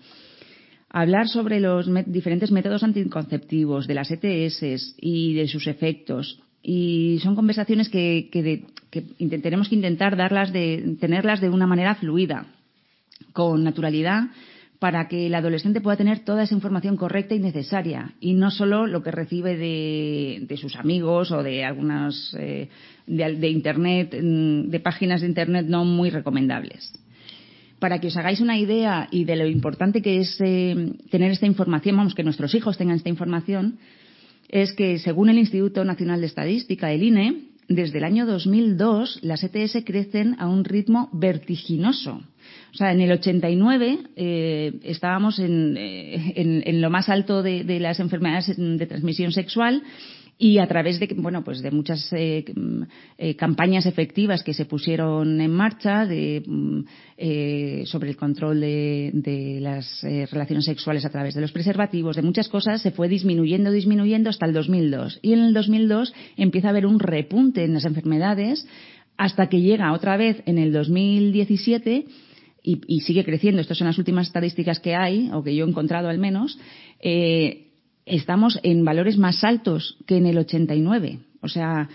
Hablar 0.89 1.27
sobre 1.27 1.59
los 1.59 1.89
diferentes 2.05 2.51
métodos 2.51 2.83
anticonceptivos, 2.83 3.87
de 3.87 3.93
las 3.95 4.09
ETS 4.11 4.95
y 4.97 5.33
de 5.33 5.47
sus 5.49 5.67
efectos, 5.67 6.39
y 6.63 7.19
son 7.21 7.35
conversaciones 7.35 7.89
que, 7.89 8.29
que, 8.31 8.41
de, 8.41 8.63
que 9.01 9.39
tenemos 9.39 9.69
que 9.69 9.75
intentar 9.75 10.15
darlas 10.15 10.53
de, 10.53 10.95
tenerlas 10.99 11.41
de 11.41 11.49
una 11.49 11.67
manera 11.67 11.95
fluida, 11.95 12.45
con 13.33 13.63
naturalidad, 13.63 14.29
para 14.79 15.07
que 15.07 15.27
el 15.27 15.35
adolescente 15.35 15.81
pueda 15.81 15.97
tener 15.97 16.19
toda 16.19 16.43
esa 16.43 16.53
información 16.53 16.97
correcta 16.97 17.33
y 17.33 17.39
necesaria 17.39 18.13
y 18.19 18.33
no 18.33 18.51
solo 18.51 18.87
lo 18.87 19.01
que 19.03 19.11
recibe 19.11 19.57
de, 19.57 20.57
sus 20.57 20.75
amigos 20.75 21.31
o 21.31 21.43
de 21.43 21.63
algunas 21.63 22.35
eh, 22.37 22.69
de, 23.07 23.35
de, 23.35 23.49
internet, 23.49 24.15
mm, 24.21 24.69
de 24.69 24.79
páginas 24.79 25.21
de 25.21 25.27
internet 25.27 25.65
no 25.67 25.85
muy 25.85 26.09
recomendables. 26.09 26.93
Para 27.79 27.99
que 27.99 28.07
os 28.07 28.17
hagáis 28.17 28.41
una 28.41 28.57
idea 28.57 29.07
y 29.11 29.25
de 29.25 29.35
lo 29.35 29.47
importante 29.47 30.01
que 30.01 30.19
es 30.19 30.37
eh, 30.39 30.93
tener 31.09 31.31
esta 31.31 31.45
información, 31.45 31.97
vamos, 31.97 32.15
que 32.15 32.23
nuestros 32.23 32.53
hijos 32.55 32.77
tengan 32.77 32.97
esta 32.97 33.09
información, 33.09 33.79
es 34.49 34.73
que, 34.73 34.99
según 34.99 35.29
el 35.29 35.37
Instituto 35.37 35.83
Nacional 35.83 36.21
de 36.21 36.27
Estadística, 36.27 36.91
el 36.91 37.03
INE, 37.03 37.54
desde 37.67 37.97
el 37.97 38.03
año 38.03 38.25
2002 38.25 39.19
las 39.21 39.43
ETS 39.43 39.83
crecen 39.85 40.35
a 40.39 40.47
un 40.47 40.63
ritmo 40.63 41.09
vertiginoso. 41.13 42.21
O 42.73 42.77
sea, 42.77 42.91
en 42.91 43.01
el 43.01 43.11
89 43.11 43.99
eh, 44.15 44.79
estábamos 44.83 45.39
en, 45.39 45.75
eh, 45.77 46.33
en, 46.35 46.63
en, 46.65 46.81
lo 46.81 46.89
más 46.89 47.09
alto 47.09 47.41
de, 47.41 47.63
de 47.63 47.79
las 47.79 47.99
enfermedades 47.99 48.53
de 48.55 48.85
transmisión 48.85 49.31
sexual 49.31 49.81
y 50.37 50.57
a 50.57 50.67
través 50.67 50.99
de 50.99 51.07
bueno 51.15 51.43
pues 51.43 51.61
de 51.61 51.71
muchas 51.71 52.11
eh, 52.11 52.43
eh, 53.17 53.35
campañas 53.35 53.85
efectivas 53.85 54.43
que 54.43 54.53
se 54.53 54.65
pusieron 54.65 55.39
en 55.39 55.51
marcha 55.51 56.05
de, 56.05 56.43
eh, 57.17 57.83
sobre 57.85 58.09
el 58.09 58.17
control 58.17 58.59
de, 58.59 59.11
de 59.13 59.59
las 59.61 60.03
eh, 60.03 60.27
relaciones 60.29 60.65
sexuales 60.65 61.05
a 61.05 61.09
través 61.09 61.35
de 61.35 61.41
los 61.41 61.53
preservativos 61.53 62.17
de 62.17 62.21
muchas 62.21 62.49
cosas 62.49 62.81
se 62.81 62.91
fue 62.91 63.07
disminuyendo 63.07 63.71
disminuyendo 63.71 64.29
hasta 64.29 64.45
el 64.45 64.53
2002 64.53 65.19
y 65.21 65.33
en 65.33 65.39
el 65.39 65.53
2002 65.53 66.13
empieza 66.35 66.67
a 66.67 66.71
haber 66.71 66.85
un 66.85 66.99
repunte 66.99 67.63
en 67.63 67.73
las 67.73 67.85
enfermedades 67.85 68.67
hasta 69.17 69.47
que 69.47 69.61
llega 69.61 69.93
otra 69.93 70.17
vez 70.17 70.43
en 70.45 70.57
el 70.57 70.73
2017 70.73 72.05
y, 72.65 72.81
y 72.87 73.01
sigue 73.01 73.23
creciendo. 73.23 73.61
Estas 73.61 73.77
son 73.77 73.87
las 73.87 73.97
últimas 73.97 74.27
estadísticas 74.27 74.79
que 74.79 74.95
hay, 74.95 75.29
o 75.31 75.43
que 75.43 75.55
yo 75.55 75.65
he 75.65 75.69
encontrado 75.69 76.09
al 76.09 76.17
menos, 76.17 76.57
eh, 76.99 77.64
estamos 78.05 78.59
en 78.63 78.85
valores 78.85 79.17
más 79.17 79.43
altos 79.43 79.97
que 80.05 80.17
en 80.17 80.27
el 80.27 80.37
89. 80.37 81.19
O 81.41 81.47
sea, 81.47 81.89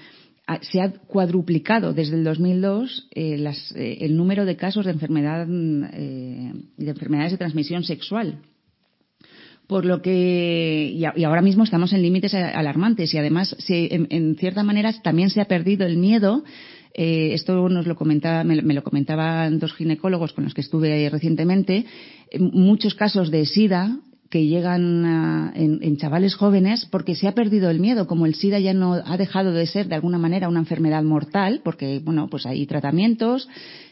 se 0.62 0.80
ha 0.80 0.90
cuadruplicado 0.90 1.92
desde 1.92 2.16
el 2.16 2.24
2002 2.24 3.08
eh, 3.12 3.38
las, 3.38 3.72
eh, 3.76 3.98
el 4.00 4.16
número 4.16 4.44
de 4.44 4.56
casos 4.56 4.84
de 4.84 4.92
enfermedad 4.92 5.46
eh, 5.48 6.52
de 6.76 6.90
enfermedades 6.90 7.32
de 7.32 7.38
transmisión 7.38 7.84
sexual. 7.84 8.40
Por 9.66 9.84
lo 9.84 10.02
que, 10.02 10.92
y, 10.92 11.04
ahora 11.24 11.42
mismo 11.42 11.62
estamos 11.62 11.92
en 11.92 12.02
límites 12.02 12.34
alarmantes 12.34 13.14
y 13.14 13.18
además, 13.18 13.54
se, 13.60 13.94
en, 13.94 14.08
en, 14.10 14.34
cierta 14.34 14.64
manera, 14.64 14.92
también 15.00 15.30
se 15.30 15.40
ha 15.40 15.44
perdido 15.44 15.86
el 15.86 15.96
miedo. 15.96 16.42
Eh, 16.92 17.34
esto 17.34 17.68
nos 17.68 17.86
lo 17.86 17.94
comentaba, 17.94 18.42
me, 18.42 18.60
me, 18.62 18.74
lo 18.74 18.82
comentaban 18.82 19.60
dos 19.60 19.72
ginecólogos 19.74 20.32
con 20.32 20.42
los 20.42 20.54
que 20.54 20.60
estuve 20.62 21.08
recientemente. 21.08 21.86
muchos 22.36 22.96
casos 22.96 23.30
de 23.30 23.46
SIDA 23.46 24.00
que 24.30 24.46
llegan 24.46 25.04
a, 25.04 25.52
en, 25.56 25.80
en, 25.82 25.96
chavales 25.96 26.36
jóvenes 26.36 26.86
porque 26.88 27.16
se 27.16 27.26
ha 27.26 27.34
perdido 27.34 27.68
el 27.68 27.80
miedo, 27.80 28.06
como 28.06 28.26
el 28.26 28.36
SIDA 28.36 28.60
ya 28.60 28.72
no 28.72 28.94
ha 28.94 29.16
dejado 29.16 29.52
de 29.52 29.66
ser 29.66 29.88
de 29.88 29.96
alguna 29.96 30.18
manera 30.18 30.48
una 30.48 30.60
enfermedad 30.60 31.02
mortal, 31.02 31.60
porque 31.64 32.00
bueno, 32.02 32.28
pues 32.30 32.46
hay 32.46 32.64
tratamientos 32.66 33.48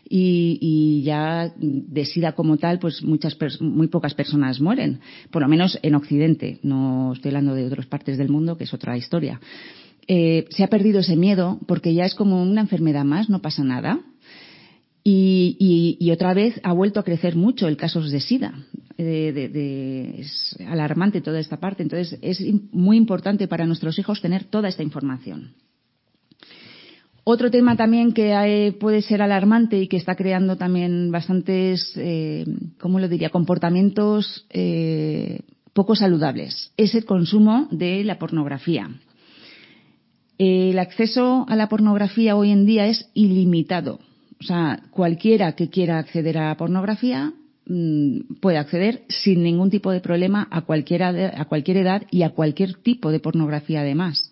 y, 0.09 0.59
y 0.61 1.03
ya 1.03 1.53
de 1.57 2.05
SIDA 2.05 2.33
como 2.33 2.57
tal, 2.57 2.79
pues 2.79 3.03
muchas 3.03 3.37
muy 3.61 3.89
pocas 3.89 4.15
personas 4.15 4.61
mueren, 4.61 5.01
por 5.33 5.43
lo 5.43 5.49
menos 5.49 5.77
en 5.83 5.97
Occidente. 5.97 6.61
No 6.63 7.15
estoy 7.15 7.31
hablando 7.31 7.55
de 7.55 7.67
otras 7.67 7.87
partes 7.87 8.17
del 8.17 8.29
mundo, 8.29 8.57
que 8.57 8.65
es 8.65 8.73
otra 8.73 8.97
historia. 8.97 9.41
Eh, 10.07 10.47
se 10.51 10.65
ha 10.65 10.69
perdido 10.69 11.01
ese 11.01 11.17
miedo 11.17 11.59
porque 11.67 11.93
ya 11.93 12.07
es 12.07 12.15
como 12.15 12.43
una 12.43 12.63
enfermedad 12.63 13.05
más, 13.05 13.29
no 13.29 13.43
pasa 13.43 13.65
nada. 13.65 14.01
Y, 15.11 16.11
otra 16.13 16.35
vez 16.35 16.61
ha 16.63 16.73
vuelto 16.73 17.01
a 17.01 17.05
crecer 17.05 17.35
mucho 17.35 17.67
el 17.67 17.77
caso 17.77 18.03
de 18.03 18.21
SIDA. 18.21 18.53
De, 18.97 20.17
es 20.19 20.57
alarmante 20.67 21.21
toda 21.21 21.39
esta 21.39 21.59
parte. 21.59 21.83
Entonces, 21.83 22.19
es 22.21 22.43
muy 22.73 22.97
importante 22.97 23.49
para 23.49 23.67
nuestros 23.67 23.99
hijos 23.99 24.21
tener 24.21 24.45
toda 24.45 24.69
esta 24.69 24.83
información. 24.83 25.55
Otro 27.25 27.51
tema 27.51 27.77
también 27.77 28.13
que 28.13 28.75
puede 28.81 29.03
ser 29.03 29.23
alarmante 29.23 29.81
y 29.81 29.87
que 29.87 29.99
está 29.99 30.15
creando 30.15 30.57
también 30.57 31.11
bastantes, 31.11 31.93
eh, 31.97 32.45
¿cómo 32.81 32.99
lo 32.99 33.09
diría?, 33.09 33.29
comportamientos 33.31 34.47
eh, 34.51 35.41
poco 35.75 35.95
saludables 35.95 36.73
es 36.77 36.95
el 36.95 37.05
consumo 37.05 37.69
de 37.71 38.03
la 38.03 38.19
pornografía. 38.19 38.91
El 40.39 40.79
acceso 40.79 41.45
a 41.49 41.57
la 41.57 41.69
pornografía 41.69 42.35
hoy 42.35 42.51
en 42.51 42.65
día 42.65 42.87
es 42.87 43.11
ilimitado. 43.13 44.01
O 44.41 44.45
sea, 44.45 44.83
cualquiera 44.91 45.53
que 45.53 45.69
quiera 45.69 45.99
acceder 45.99 46.39
a 46.39 46.49
la 46.49 46.57
pornografía 46.57 47.33
mm, 47.67 48.37
puede 48.41 48.59
acceder 48.59 49.03
sin 49.09 49.43
ningún 49.43 49.71
tipo 49.71 49.91
de 49.91 50.01
problema 50.01 50.47
a, 50.51 50.63
cualquiera, 50.63 51.33
a 51.37 51.45
cualquier 51.47 51.79
edad 51.79 52.03
y 52.11 52.23
a 52.23 52.31
cualquier 52.31 52.75
tipo 52.75 53.11
de 53.11 53.21
pornografía 53.21 53.81
además 53.81 54.31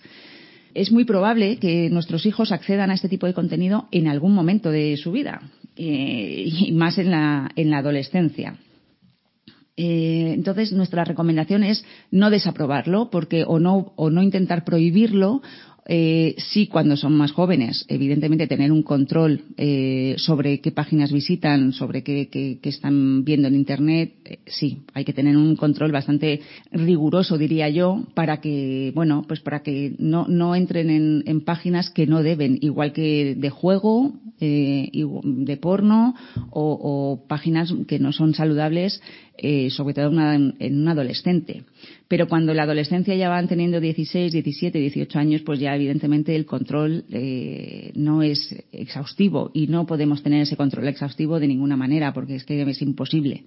es 0.77 0.93
muy 0.93 1.05
probable 1.05 1.57
que 1.57 1.89
nuestros 1.89 2.27
hijos 2.27 2.53
accedan 2.53 2.91
a 2.91 2.95
este 2.95 3.09
tipo 3.09 3.27
de 3.27 3.33
contenido 3.33 3.89
en 3.91 4.09
algún 4.09 4.35
momento 4.35 4.71
de 4.71 4.97
su 4.99 5.11
vida, 5.11 5.41
eh, 5.75 6.45
y 6.47 6.73
más 6.73 6.99
en 6.99 7.11
la, 7.11 7.51
en 7.57 7.71
la 7.71 7.79
adolescencia. 7.79 8.57
Eh, 9.79 10.33
entonces, 10.35 10.73
nuestra 10.73 11.05
recomendación 11.05 11.65
es 11.65 11.85
no 12.11 12.29
desaprobarlo, 12.29 13.09
porque 13.11 13.45
o 13.47 13.59
no, 13.59 13.95
o 13.97 14.11
no 14.11 14.23
intentar 14.23 14.65
prohibirlo, 14.65 15.43
eh, 15.89 16.35
sí 16.39 16.67
cuando 16.67 16.97
son 16.97 17.17
más 17.17 17.33
jóvenes, 17.33 17.85
evidentemente 17.89 18.47
tener 18.47 18.73
un 18.73 18.83
control 18.83 19.43
eh, 19.57 20.17
sobre 20.19 20.61
qué 20.61 20.73
páginas 20.73 21.13
visitan, 21.13 21.73
sobre 21.73 22.03
qué, 22.03 22.59
están 22.63 23.25
viendo 23.25 23.47
en 23.47 23.55
Internet, 23.55 24.15
eh, 24.25 24.39
sí, 24.47 24.83
hay 24.95 25.05
que 25.05 25.13
tener 25.13 25.37
un 25.37 25.55
control 25.55 25.93
bastante 25.93 26.41
riguroso, 26.73 27.39
diría 27.39 27.69
yo, 27.69 28.05
para 28.15 28.41
que, 28.41 28.91
bueno, 28.95 29.25
pues 29.29 29.41
para 29.41 29.63
que 29.63 29.95
no, 29.99 30.27
no 30.27 30.57
entren 30.57 30.91
en, 30.91 31.23
en 31.27 31.41
páginas 31.43 31.91
que 31.91 32.07
no 32.07 32.23
deben, 32.23 32.59
igual 32.61 32.93
que 32.93 33.37
de 33.37 33.51
juego, 33.51 34.13
eh, 34.39 34.91
de 34.93 35.57
porno 35.57 36.15
o, 36.51 36.79
o, 37.23 37.27
páginas 37.27 37.73
que 37.89 37.99
no 37.99 38.13
son 38.13 38.35
saludables, 38.35 39.01
eh, 39.39 39.71
sobre 39.71 39.95
todo 39.95 40.11
una, 40.11 40.35
en 40.35 40.81
un 40.81 40.89
adolescente. 40.89 41.65
Pero 42.09 42.29
cuando 42.29 42.53
la 42.53 42.65
adolescencia 42.65 43.15
ya 43.15 43.31
van 43.31 43.49
teniendo 43.49 43.81
16, 43.81 44.33
17, 44.33 44.79
18 44.79 45.19
años, 45.19 45.43
pues 45.43 45.59
ya 45.59 45.76
evidentemente 45.77 46.35
el 46.35 46.47
control 46.47 47.05
eh, 47.11 47.93
no 47.95 48.23
es 48.23 48.55
exhaustivo 48.73 49.51
y 49.55 49.69
no 49.69 49.87
podemos 49.87 50.23
tener 50.23 50.43
ese 50.43 50.57
control 50.57 50.89
exhaustivo 50.89 51.39
de 51.39 51.49
ninguna 51.49 51.77
manera 51.77 52.13
porque 52.13 52.37
es 52.37 52.45
que 52.45 52.63
es 52.63 52.83
imposible. 52.83 53.45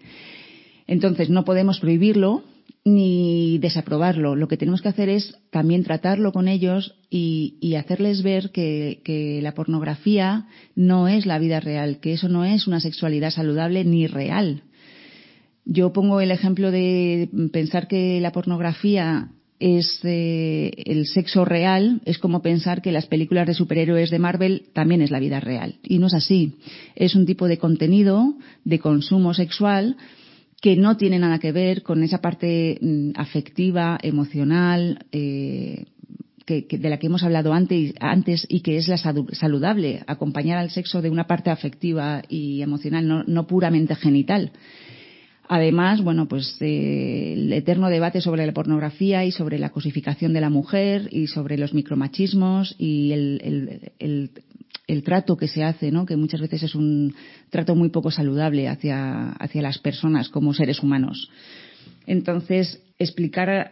Entonces 0.87 1.29
no 1.29 1.45
podemos 1.45 1.79
prohibirlo 1.79 2.43
ni 2.85 3.57
desaprobarlo. 3.59 4.35
Lo 4.35 4.47
que 4.47 4.57
tenemos 4.57 4.81
que 4.81 4.89
hacer 4.89 5.09
es 5.09 5.37
también 5.51 5.83
tratarlo 5.83 6.31
con 6.31 6.47
ellos 6.47 6.95
y, 7.09 7.75
hacerles 7.75 8.23
ver 8.23 8.51
que, 8.51 9.39
la 9.43 9.53
pornografía 9.53 10.47
no 10.75 11.07
es 11.07 11.25
la 11.25 11.39
vida 11.39 11.59
real, 11.59 11.99
que 11.99 12.13
eso 12.13 12.29
no 12.29 12.45
es 12.45 12.67
una 12.67 12.79
sexualidad 12.79 13.31
saludable 13.31 13.83
ni 13.83 14.07
real. 14.07 14.63
Yo 15.65 15.93
pongo 15.93 16.21
el 16.21 16.31
ejemplo 16.31 16.71
de 16.71 17.29
pensar 17.51 17.87
que 17.87 18.19
la 18.21 18.31
pornografía 18.31 19.29
es 19.59 19.99
eh, 20.03 20.71
el 20.85 21.05
sexo 21.05 21.43
real, 21.43 22.01
es 22.05 22.17
como 22.17 22.41
pensar 22.41 22.81
que 22.81 22.91
las 22.91 23.07
películas 23.07 23.45
de 23.45 23.53
superhéroes 23.53 24.09
de 24.09 24.19
Marvel 24.19 24.63
también 24.73 25.01
es 25.01 25.11
la 25.11 25.19
vida 25.19 25.39
real. 25.39 25.75
Y 25.83 25.99
no 25.99 26.07
es 26.07 26.13
así. 26.13 26.55
Es 26.95 27.15
un 27.15 27.25
tipo 27.25 27.47
de 27.47 27.57
contenido 27.57 28.35
de 28.63 28.79
consumo 28.79 29.33
sexual 29.33 29.97
que 30.61 30.75
no 30.75 30.97
tiene 30.97 31.19
nada 31.19 31.39
que 31.39 31.51
ver 31.51 31.83
con 31.83 32.03
esa 32.03 32.19
parte 32.19 32.77
mm, 32.81 33.11
afectiva, 33.15 33.97
emocional, 34.01 35.05
eh, 35.11 35.85
que, 36.45 36.65
que, 36.65 36.77
de 36.77 36.89
la 36.89 36.97
que 36.97 37.07
hemos 37.07 37.23
hablado 37.23 37.53
antes, 37.53 37.93
antes 37.99 38.45
y 38.49 38.61
que 38.61 38.77
es 38.77 38.87
la 38.87 38.97
saludable, 38.97 40.03
acompañar 40.07 40.57
al 40.57 40.71
sexo 40.71 41.01
de 41.01 41.09
una 41.09 41.27
parte 41.27 41.49
afectiva 41.49 42.23
y 42.27 42.61
emocional, 42.61 43.07
no, 43.07 43.23
no 43.23 43.45
puramente 43.45 43.95
genital. 43.95 44.51
Además, 45.51 46.03
bueno, 46.03 46.27
pues 46.27 46.57
eh, 46.61 47.33
el 47.33 47.51
eterno 47.51 47.89
debate 47.89 48.21
sobre 48.21 48.45
la 48.45 48.53
pornografía 48.53 49.25
y 49.25 49.31
sobre 49.31 49.57
la 49.57 49.71
cosificación 49.71 50.31
de 50.31 50.41
la 50.41 50.51
mujer 50.51 51.09
y 51.11 51.25
sobre 51.25 51.57
los 51.57 51.73
micromachismos 51.73 52.75
y 52.77 53.11
el, 53.13 53.89
el, 53.97 54.29
el, 54.87 55.03
trato 55.03 55.37
que 55.37 55.47
se 55.47 55.63
hace, 55.63 55.91
¿no? 55.91 56.05
Que 56.05 56.17
muchas 56.17 56.39
veces 56.39 56.61
es 56.61 56.75
un 56.75 57.15
trato 57.49 57.73
muy 57.73 57.89
poco 57.89 58.11
saludable 58.11 58.67
hacia, 58.67 59.31
hacia 59.31 59.63
las 59.63 59.79
personas 59.79 60.29
como 60.29 60.53
seres 60.53 60.83
humanos. 60.83 61.31
Entonces, 62.05 62.83
explicar 62.99 63.71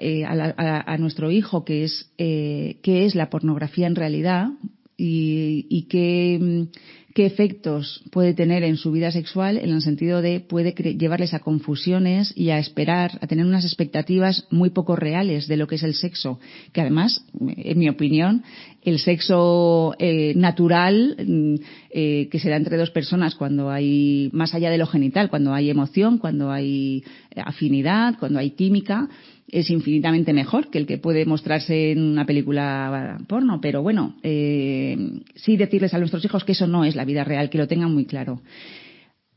eh, 0.00 0.24
a, 0.24 0.34
la, 0.34 0.54
a, 0.56 0.96
nuestro 0.96 1.30
hijo 1.30 1.62
qué 1.62 1.84
es, 1.84 2.10
eh, 2.16 2.78
qué 2.82 3.04
es 3.04 3.14
la 3.14 3.28
pornografía 3.28 3.86
en 3.86 3.96
realidad 3.96 4.48
y, 4.96 5.66
y 5.68 5.82
qué 5.88 6.68
qué 7.18 7.26
efectos 7.26 8.04
puede 8.12 8.32
tener 8.32 8.62
en 8.62 8.76
su 8.76 8.92
vida 8.92 9.10
sexual 9.10 9.56
en 9.58 9.70
el 9.70 9.82
sentido 9.82 10.22
de 10.22 10.38
puede 10.38 10.70
llevarles 10.70 11.34
a 11.34 11.40
confusiones 11.40 12.32
y 12.36 12.50
a 12.50 12.60
esperar, 12.60 13.18
a 13.20 13.26
tener 13.26 13.44
unas 13.44 13.64
expectativas 13.64 14.46
muy 14.52 14.70
poco 14.70 14.94
reales 14.94 15.48
de 15.48 15.56
lo 15.56 15.66
que 15.66 15.74
es 15.74 15.82
el 15.82 15.94
sexo, 15.94 16.38
que 16.72 16.80
además, 16.80 17.24
en 17.40 17.76
mi 17.76 17.88
opinión, 17.88 18.44
el 18.82 19.00
sexo 19.00 19.96
eh, 19.98 20.32
natural 20.36 21.16
mm, 21.18 21.54
eh, 21.90 22.28
que 22.30 22.38
se 22.38 22.50
da 22.50 22.56
entre 22.56 22.76
dos 22.76 22.90
personas 22.90 23.34
cuando 23.34 23.68
hay, 23.68 24.30
más 24.32 24.54
allá 24.54 24.70
de 24.70 24.78
lo 24.78 24.86
genital, 24.86 25.28
cuando 25.28 25.52
hay 25.52 25.70
emoción, 25.70 26.18
cuando 26.18 26.52
hay 26.52 27.02
afinidad, 27.34 28.14
cuando 28.20 28.38
hay 28.38 28.52
química, 28.52 29.08
es 29.50 29.70
infinitamente 29.70 30.32
mejor 30.32 30.70
que 30.70 30.78
el 30.78 30.86
que 30.86 30.98
puede 30.98 31.24
mostrarse 31.24 31.92
en 31.92 32.02
una 32.02 32.26
película 32.26 33.18
porno, 33.26 33.60
pero 33.60 33.82
bueno, 33.82 34.16
eh, 34.22 35.22
sí 35.34 35.56
decirles 35.56 35.94
a 35.94 35.98
nuestros 35.98 36.24
hijos 36.24 36.44
que 36.44 36.52
eso 36.52 36.66
no 36.66 36.84
es 36.84 36.96
la 36.96 37.04
vida 37.04 37.24
real, 37.24 37.48
que 37.50 37.58
lo 37.58 37.66
tengan 37.66 37.92
muy 37.92 38.04
claro. 38.04 38.42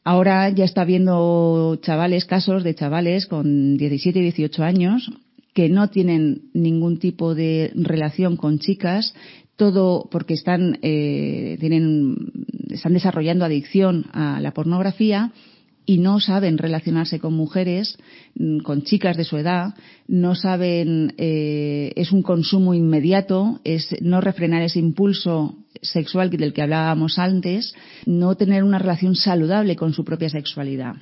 Ahora 0.04 0.50
ya 0.50 0.66
está 0.66 0.84
viendo 0.84 1.78
chavales, 1.82 2.26
casos 2.26 2.64
de 2.64 2.76
chavales 2.76 3.28
con 3.28 3.78
17 3.78 4.20
y 4.20 4.24
18 4.24 4.64
años 4.64 5.12
que 5.54 5.70
no 5.70 5.90
tienen 5.90 6.50
ningún 6.54 6.98
tipo 6.98 7.36
de 7.36 7.72
relación 7.76 8.38
con 8.38 8.60
chicas, 8.60 9.14
todo 9.56 10.08
porque 10.10 10.34
están, 10.34 10.80
eh, 10.82 11.58
tienen, 11.60 12.16
están 12.70 12.94
desarrollando 12.94 13.46
adicción 13.46 14.06
a 14.14 14.40
la 14.40 14.54
pornografía 14.54 15.32
y 15.86 15.98
no 15.98 16.20
saben 16.20 16.58
relacionarse 16.58 17.20
con 17.20 17.34
mujeres, 17.34 17.98
mm, 18.36 18.60
con 18.60 18.84
chicas 18.84 19.18
de 19.18 19.24
su 19.24 19.38
edad, 19.38 19.74
no 20.08 20.36
saben, 20.36 21.14
eh, 21.18 21.92
es 21.96 22.12
un 22.12 22.22
consumo 22.22 22.74
inmediato, 22.74 23.60
es 23.64 23.96
no 24.02 24.22
refrenar 24.22 24.62
ese 24.62 24.80
impulso 24.80 25.56
sexual 25.82 26.30
del 26.30 26.54
que 26.54 26.62
hablábamos 26.62 27.18
antes, 27.18 27.74
no 28.06 28.36
tener 28.36 28.64
una 28.64 28.80
relación 28.80 29.16
saludable 29.16 29.76
con 29.76 29.94
su 29.94 30.06
propia 30.06 30.30
sexualidad. 30.30 30.96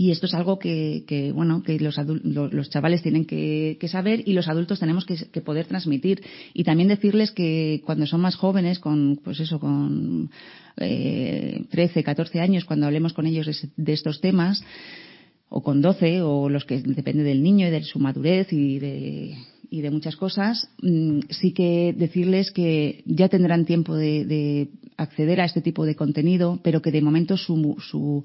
Y 0.00 0.12
esto 0.12 0.24
es 0.24 0.32
algo 0.32 0.58
que, 0.58 1.30
bueno, 1.34 1.62
que 1.62 1.78
los, 1.78 1.98
los 2.24 2.70
chavales 2.70 3.02
tienen 3.02 3.26
que, 3.26 3.76
saber 3.86 4.22
y 4.26 4.32
los 4.32 4.48
adultos 4.48 4.80
tenemos 4.80 5.04
que, 5.04 5.42
poder 5.42 5.66
transmitir. 5.66 6.22
Y 6.54 6.64
también 6.64 6.88
decirles 6.88 7.32
que 7.32 7.82
cuando 7.84 8.06
son 8.06 8.22
más 8.22 8.34
jóvenes, 8.34 8.78
con, 8.78 9.20
pues 9.22 9.40
eso, 9.40 9.60
con 9.60 10.30
eh, 10.78 11.66
13, 11.70 12.02
14 12.02 12.40
años, 12.40 12.64
cuando 12.64 12.86
hablemos 12.86 13.12
con 13.12 13.26
ellos 13.26 13.68
de, 13.76 13.92
estos 13.92 14.22
temas, 14.22 14.64
o 15.50 15.62
con 15.62 15.82
12, 15.82 16.22
o 16.22 16.48
los 16.48 16.64
que 16.64 16.80
depende 16.80 17.22
del 17.22 17.42
niño 17.42 17.68
y 17.68 17.70
de 17.70 17.82
su 17.82 17.98
madurez 17.98 18.50
y 18.54 18.78
de, 18.78 19.36
y 19.68 19.82
de 19.82 19.90
muchas 19.90 20.16
cosas, 20.16 20.70
mmm, 20.80 21.20
sí 21.28 21.52
que 21.52 21.94
decirles 21.94 22.52
que 22.52 23.02
ya 23.04 23.28
tendrán 23.28 23.66
tiempo 23.66 23.94
de, 23.94 24.24
de, 24.24 24.68
acceder 24.96 25.40
a 25.40 25.44
este 25.46 25.62
tipo 25.62 25.86
de 25.86 25.94
contenido, 25.94 26.60
pero 26.62 26.82
que 26.82 26.90
de 26.90 27.00
momento 27.00 27.36
su, 27.36 27.76
su, 27.80 28.24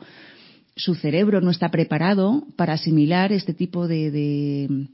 su 0.75 0.95
cerebro 0.95 1.41
no 1.41 1.51
está 1.51 1.69
preparado 1.69 2.45
para 2.55 2.73
asimilar 2.73 3.31
este 3.31 3.53
tipo 3.53 3.87
de, 3.87 4.87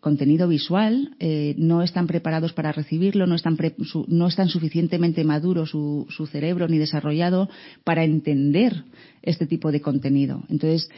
contenido 0.00 0.48
visual, 0.48 1.16
eh, 1.20 1.54
no 1.58 1.82
están 1.82 2.06
preparados 2.06 2.52
para 2.52 2.72
recibirlo, 2.72 3.26
no 3.26 3.34
están, 3.34 3.56
pre, 3.56 3.74
su, 3.84 4.04
no 4.08 4.26
están 4.26 4.48
suficientemente 4.48 5.24
maduro 5.24 5.64
su, 5.64 6.06
su, 6.10 6.26
cerebro 6.26 6.68
ni 6.68 6.78
desarrollado 6.78 7.48
para 7.84 8.04
entender 8.04 8.84
este 9.22 9.46
tipo 9.46 9.72
de 9.72 9.80
contenido. 9.80 10.42
Entonces, 10.48 10.88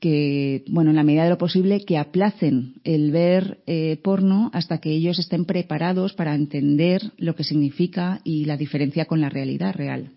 que, 0.00 0.64
bueno, 0.68 0.90
en 0.90 0.96
la 0.96 1.02
medida 1.02 1.24
de 1.24 1.30
lo 1.30 1.38
posible, 1.38 1.84
que 1.84 1.96
aplacen 1.98 2.74
el 2.84 3.10
ver 3.10 3.62
eh, 3.66 3.98
porno 4.02 4.50
hasta 4.52 4.78
que 4.78 4.90
ellos 4.90 5.18
estén 5.18 5.44
preparados 5.44 6.12
para 6.14 6.34
entender 6.34 7.12
lo 7.16 7.34
que 7.34 7.44
significa 7.44 8.20
y 8.24 8.44
la 8.44 8.56
diferencia 8.56 9.06
con 9.06 9.20
la 9.20 9.30
realidad 9.30 9.74
real. 9.74 10.10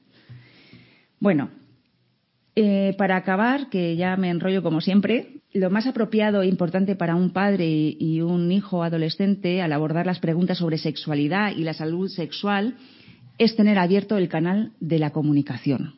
Bueno, 1.20 1.52
eh, 2.60 2.96
para 2.98 3.18
acabar, 3.18 3.70
que 3.70 3.96
ya 3.96 4.18
me 4.18 4.32
enrollo 4.32 4.64
como 4.64 4.82
siempre, 4.82 5.42
lo 5.54 5.70
más 5.70 5.86
apropiado 5.86 6.42
e 6.42 6.48
importante 6.48 6.96
para 6.96 7.16
un 7.16 7.30
padre 7.30 7.68
y 7.68 8.22
un 8.22 8.52
hijo 8.52 8.82
adolescente 8.82 9.62
al 9.62 9.74
abordar 9.74 10.08
las 10.08 10.18
preguntas 10.18 10.58
sobre 10.58 10.80
sexualidad 10.80 11.56
y 11.56 11.64
la 11.64 11.76
salud 11.76 12.10
sexual 12.10 12.74
es 13.38 13.56
tener 13.56 13.78
abierto 13.78 14.18
el 14.18 14.28
canal 14.28 14.72
de 14.80 14.98
la 14.98 15.12
comunicación. 15.12 15.98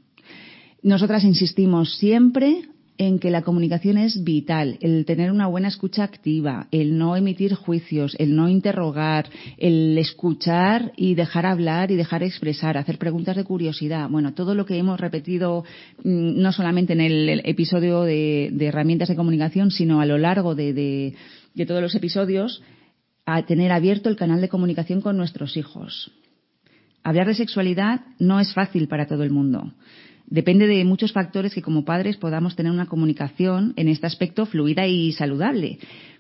Nosotras 0.83 1.23
insistimos 1.23 1.95
siempre 1.97 2.63
en 2.99 3.17
que 3.17 3.31
la 3.31 3.43
comunicación 3.43 3.97
es 3.97 4.25
vital, 4.25 4.77
el 4.81 5.05
tener 5.05 5.31
una 5.31 5.47
buena 5.47 5.69
escucha 5.69 6.03
activa, 6.03 6.67
el 6.69 6.97
no 6.97 7.15
emitir 7.15 7.55
juicios, 7.55 8.13
el 8.19 8.35
no 8.35 8.49
interrogar, 8.49 9.29
el 9.57 9.97
escuchar 9.97 10.91
y 10.97 11.15
dejar 11.15 11.45
hablar 11.45 11.91
y 11.91 11.95
dejar 11.95 12.23
expresar, 12.23 12.77
hacer 12.77 12.97
preguntas 12.97 13.37
de 13.37 13.45
curiosidad. 13.45 14.09
Bueno, 14.09 14.33
todo 14.33 14.53
lo 14.53 14.65
que 14.65 14.77
hemos 14.77 14.99
repetido 14.99 15.63
mm, 16.03 16.41
no 16.41 16.51
solamente 16.51 16.91
en 16.91 16.99
el 16.99 17.41
episodio 17.45 18.01
de, 18.01 18.53
herramientas 18.59 19.07
de 19.07 19.15
comunicación, 19.15 19.71
sino 19.71 20.01
a 20.01 20.05
lo 20.05 20.17
largo 20.17 20.53
de, 20.53 21.15
de 21.53 21.65
todos 21.65 21.81
los 21.81 21.95
episodios, 21.95 22.61
a 23.25 23.45
tener 23.45 23.71
abierto 23.71 24.09
el 24.09 24.17
canal 24.17 24.41
de 24.41 24.49
comunicación 24.49 24.99
con 24.99 25.15
nuestros 25.15 25.55
hijos. 25.55 26.11
Hablar 27.01 27.27
de 27.27 27.35
sexualidad 27.35 28.01
no 28.19 28.41
es 28.41 28.53
fácil 28.53 28.89
para 28.89 29.07
todo 29.07 29.23
el 29.23 29.29
mundo. 29.29 29.71
Depende 30.29 30.67
de 30.67 30.85
muchos 30.85 31.11
factores 31.11 31.55
que 31.55 31.63
como 31.63 31.85
padres 31.85 32.17
podamos 32.17 32.55
tener 32.55 32.71
una 32.71 32.85
comunicación 32.85 33.73
en 33.77 33.87
este 33.87 34.05
aspecto 34.05 34.45
fluida 34.45 34.85
y 34.85 35.11
saludable 35.11 35.79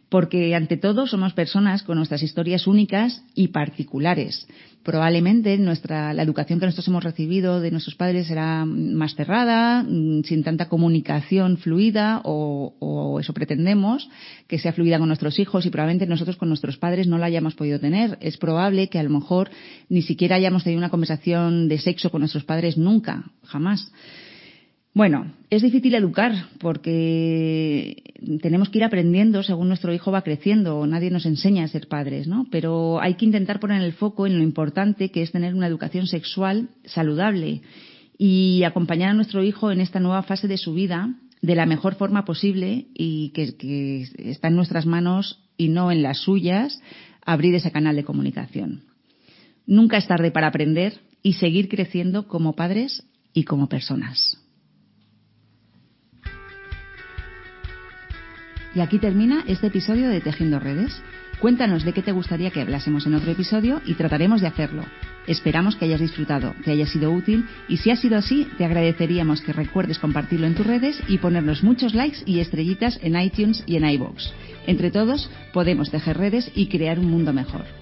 porque 0.09 0.55
ante 0.55 0.77
todo 0.77 1.05
somos 1.05 1.33
personas 1.33 1.83
con 1.83 1.97
nuestras 1.97 2.23
historias 2.23 2.67
únicas 2.67 3.23
y 3.35 3.49
particulares. 3.49 4.47
Probablemente 4.83 5.55
nuestra, 5.57 6.13
la 6.13 6.23
educación 6.23 6.59
que 6.59 6.65
nosotros 6.65 6.87
hemos 6.87 7.03
recibido 7.03 7.59
de 7.59 7.69
nuestros 7.69 7.95
padres 7.95 8.27
será 8.27 8.65
más 8.65 9.13
cerrada, 9.13 9.83
mm, 9.83 10.23
sin 10.23 10.43
tanta 10.43 10.67
comunicación 10.67 11.57
fluida, 11.57 12.21
o, 12.23 12.73
o, 12.79 13.19
eso 13.19 13.33
pretendemos, 13.33 14.09
que 14.47 14.57
sea 14.57 14.73
fluida 14.73 14.97
con 14.97 15.09
nuestros 15.09 15.37
hijos 15.37 15.65
y 15.65 15.69
probablemente 15.69 16.07
nosotros 16.07 16.37
con 16.37 16.47
nuestros 16.47 16.77
padres 16.77 17.07
no 17.07 17.17
la 17.17 17.27
hayamos 17.27 17.53
podido 17.53 17.79
tener. 17.79 18.17
Es 18.21 18.37
probable 18.37 18.87
que 18.87 18.99
a 18.99 19.03
lo 19.03 19.11
mejor 19.11 19.51
ni 19.89 20.01
siquiera 20.01 20.37
hayamos 20.37 20.63
tenido 20.63 20.79
una 20.79 20.89
conversación 20.89 21.67
de 21.67 21.77
sexo 21.77 22.09
con 22.09 22.21
nuestros 22.21 22.45
padres 22.45 22.77
nunca, 22.77 23.25
jamás. 23.43 23.91
Bueno, 24.93 25.31
es 25.49 25.61
difícil 25.61 25.93
educar 25.95 26.33
porque 26.59 28.03
tenemos 28.41 28.69
que 28.69 28.79
ir 28.79 28.83
aprendiendo 28.83 29.43
según 29.43 29.67
nuestro 29.67 29.93
hijo 29.93 30.11
va 30.11 30.23
creciendo. 30.23 30.85
Nadie 30.87 31.11
nos 31.11 31.25
enseña 31.25 31.63
a 31.63 31.67
ser 31.67 31.87
padres, 31.87 32.27
¿no? 32.27 32.47
Pero 32.51 32.99
hay 32.99 33.13
que 33.13 33.25
intentar 33.25 33.59
poner 33.59 33.81
el 33.83 33.93
foco 33.93 34.25
en 34.25 34.37
lo 34.37 34.43
importante 34.43 35.09
que 35.09 35.21
es 35.21 35.31
tener 35.31 35.53
una 35.53 35.67
educación 35.67 36.07
sexual 36.07 36.69
saludable 36.85 37.61
y 38.17 38.63
acompañar 38.63 39.11
a 39.11 39.13
nuestro 39.13 39.43
hijo 39.43 39.71
en 39.71 39.79
esta 39.79 39.99
nueva 39.99 40.23
fase 40.23 40.47
de 40.47 40.57
su 40.57 40.73
vida 40.73 41.15
de 41.41 41.55
la 41.55 41.65
mejor 41.65 41.95
forma 41.95 42.25
posible 42.25 42.87
y 42.93 43.29
que, 43.29 43.55
que 43.55 44.07
está 44.17 44.49
en 44.49 44.55
nuestras 44.55 44.85
manos 44.85 45.39
y 45.55 45.69
no 45.69 45.91
en 45.91 46.01
las 46.01 46.17
suyas 46.17 46.81
abrir 47.25 47.55
ese 47.55 47.71
canal 47.71 47.95
de 47.95 48.03
comunicación. 48.03 48.83
Nunca 49.65 49.97
es 49.97 50.07
tarde 50.07 50.31
para 50.31 50.47
aprender 50.47 50.99
y 51.21 51.33
seguir 51.33 51.69
creciendo 51.69 52.27
como 52.27 52.53
padres 52.55 53.03
y 53.33 53.43
como 53.43 53.69
personas. 53.69 54.38
Y 58.75 58.81
aquí 58.81 58.99
termina 58.99 59.43
este 59.47 59.67
episodio 59.67 60.09
de 60.09 60.21
Tejiendo 60.21 60.59
Redes. 60.59 61.01
Cuéntanos 61.39 61.83
de 61.83 61.93
qué 61.93 62.01
te 62.01 62.11
gustaría 62.11 62.51
que 62.51 62.61
hablásemos 62.61 63.05
en 63.07 63.15
otro 63.15 63.31
episodio 63.31 63.81
y 63.85 63.95
trataremos 63.95 64.41
de 64.41 64.47
hacerlo. 64.47 64.83
Esperamos 65.25 65.75
que 65.75 65.85
hayas 65.85 66.01
disfrutado, 66.01 66.53
que 66.63 66.71
haya 66.71 66.85
sido 66.85 67.11
útil 67.11 67.45
y 67.67 67.77
si 67.77 67.91
ha 67.91 67.95
sido 67.95 68.17
así, 68.17 68.47
te 68.57 68.65
agradeceríamos 68.65 69.41
que 69.41 69.53
recuerdes 69.53 69.99
compartirlo 69.99 70.47
en 70.47 70.55
tus 70.55 70.67
redes 70.67 71.01
y 71.07 71.17
ponernos 71.17 71.63
muchos 71.63 71.93
likes 71.93 72.19
y 72.25 72.39
estrellitas 72.39 72.99
en 73.01 73.19
iTunes 73.19 73.63
y 73.65 73.77
en 73.77 73.89
iBox. 73.89 74.33
Entre 74.67 74.91
todos, 74.91 75.29
podemos 75.53 75.89
tejer 75.89 76.17
redes 76.17 76.51
y 76.53 76.67
crear 76.67 76.99
un 76.99 77.09
mundo 77.09 77.33
mejor. 77.33 77.78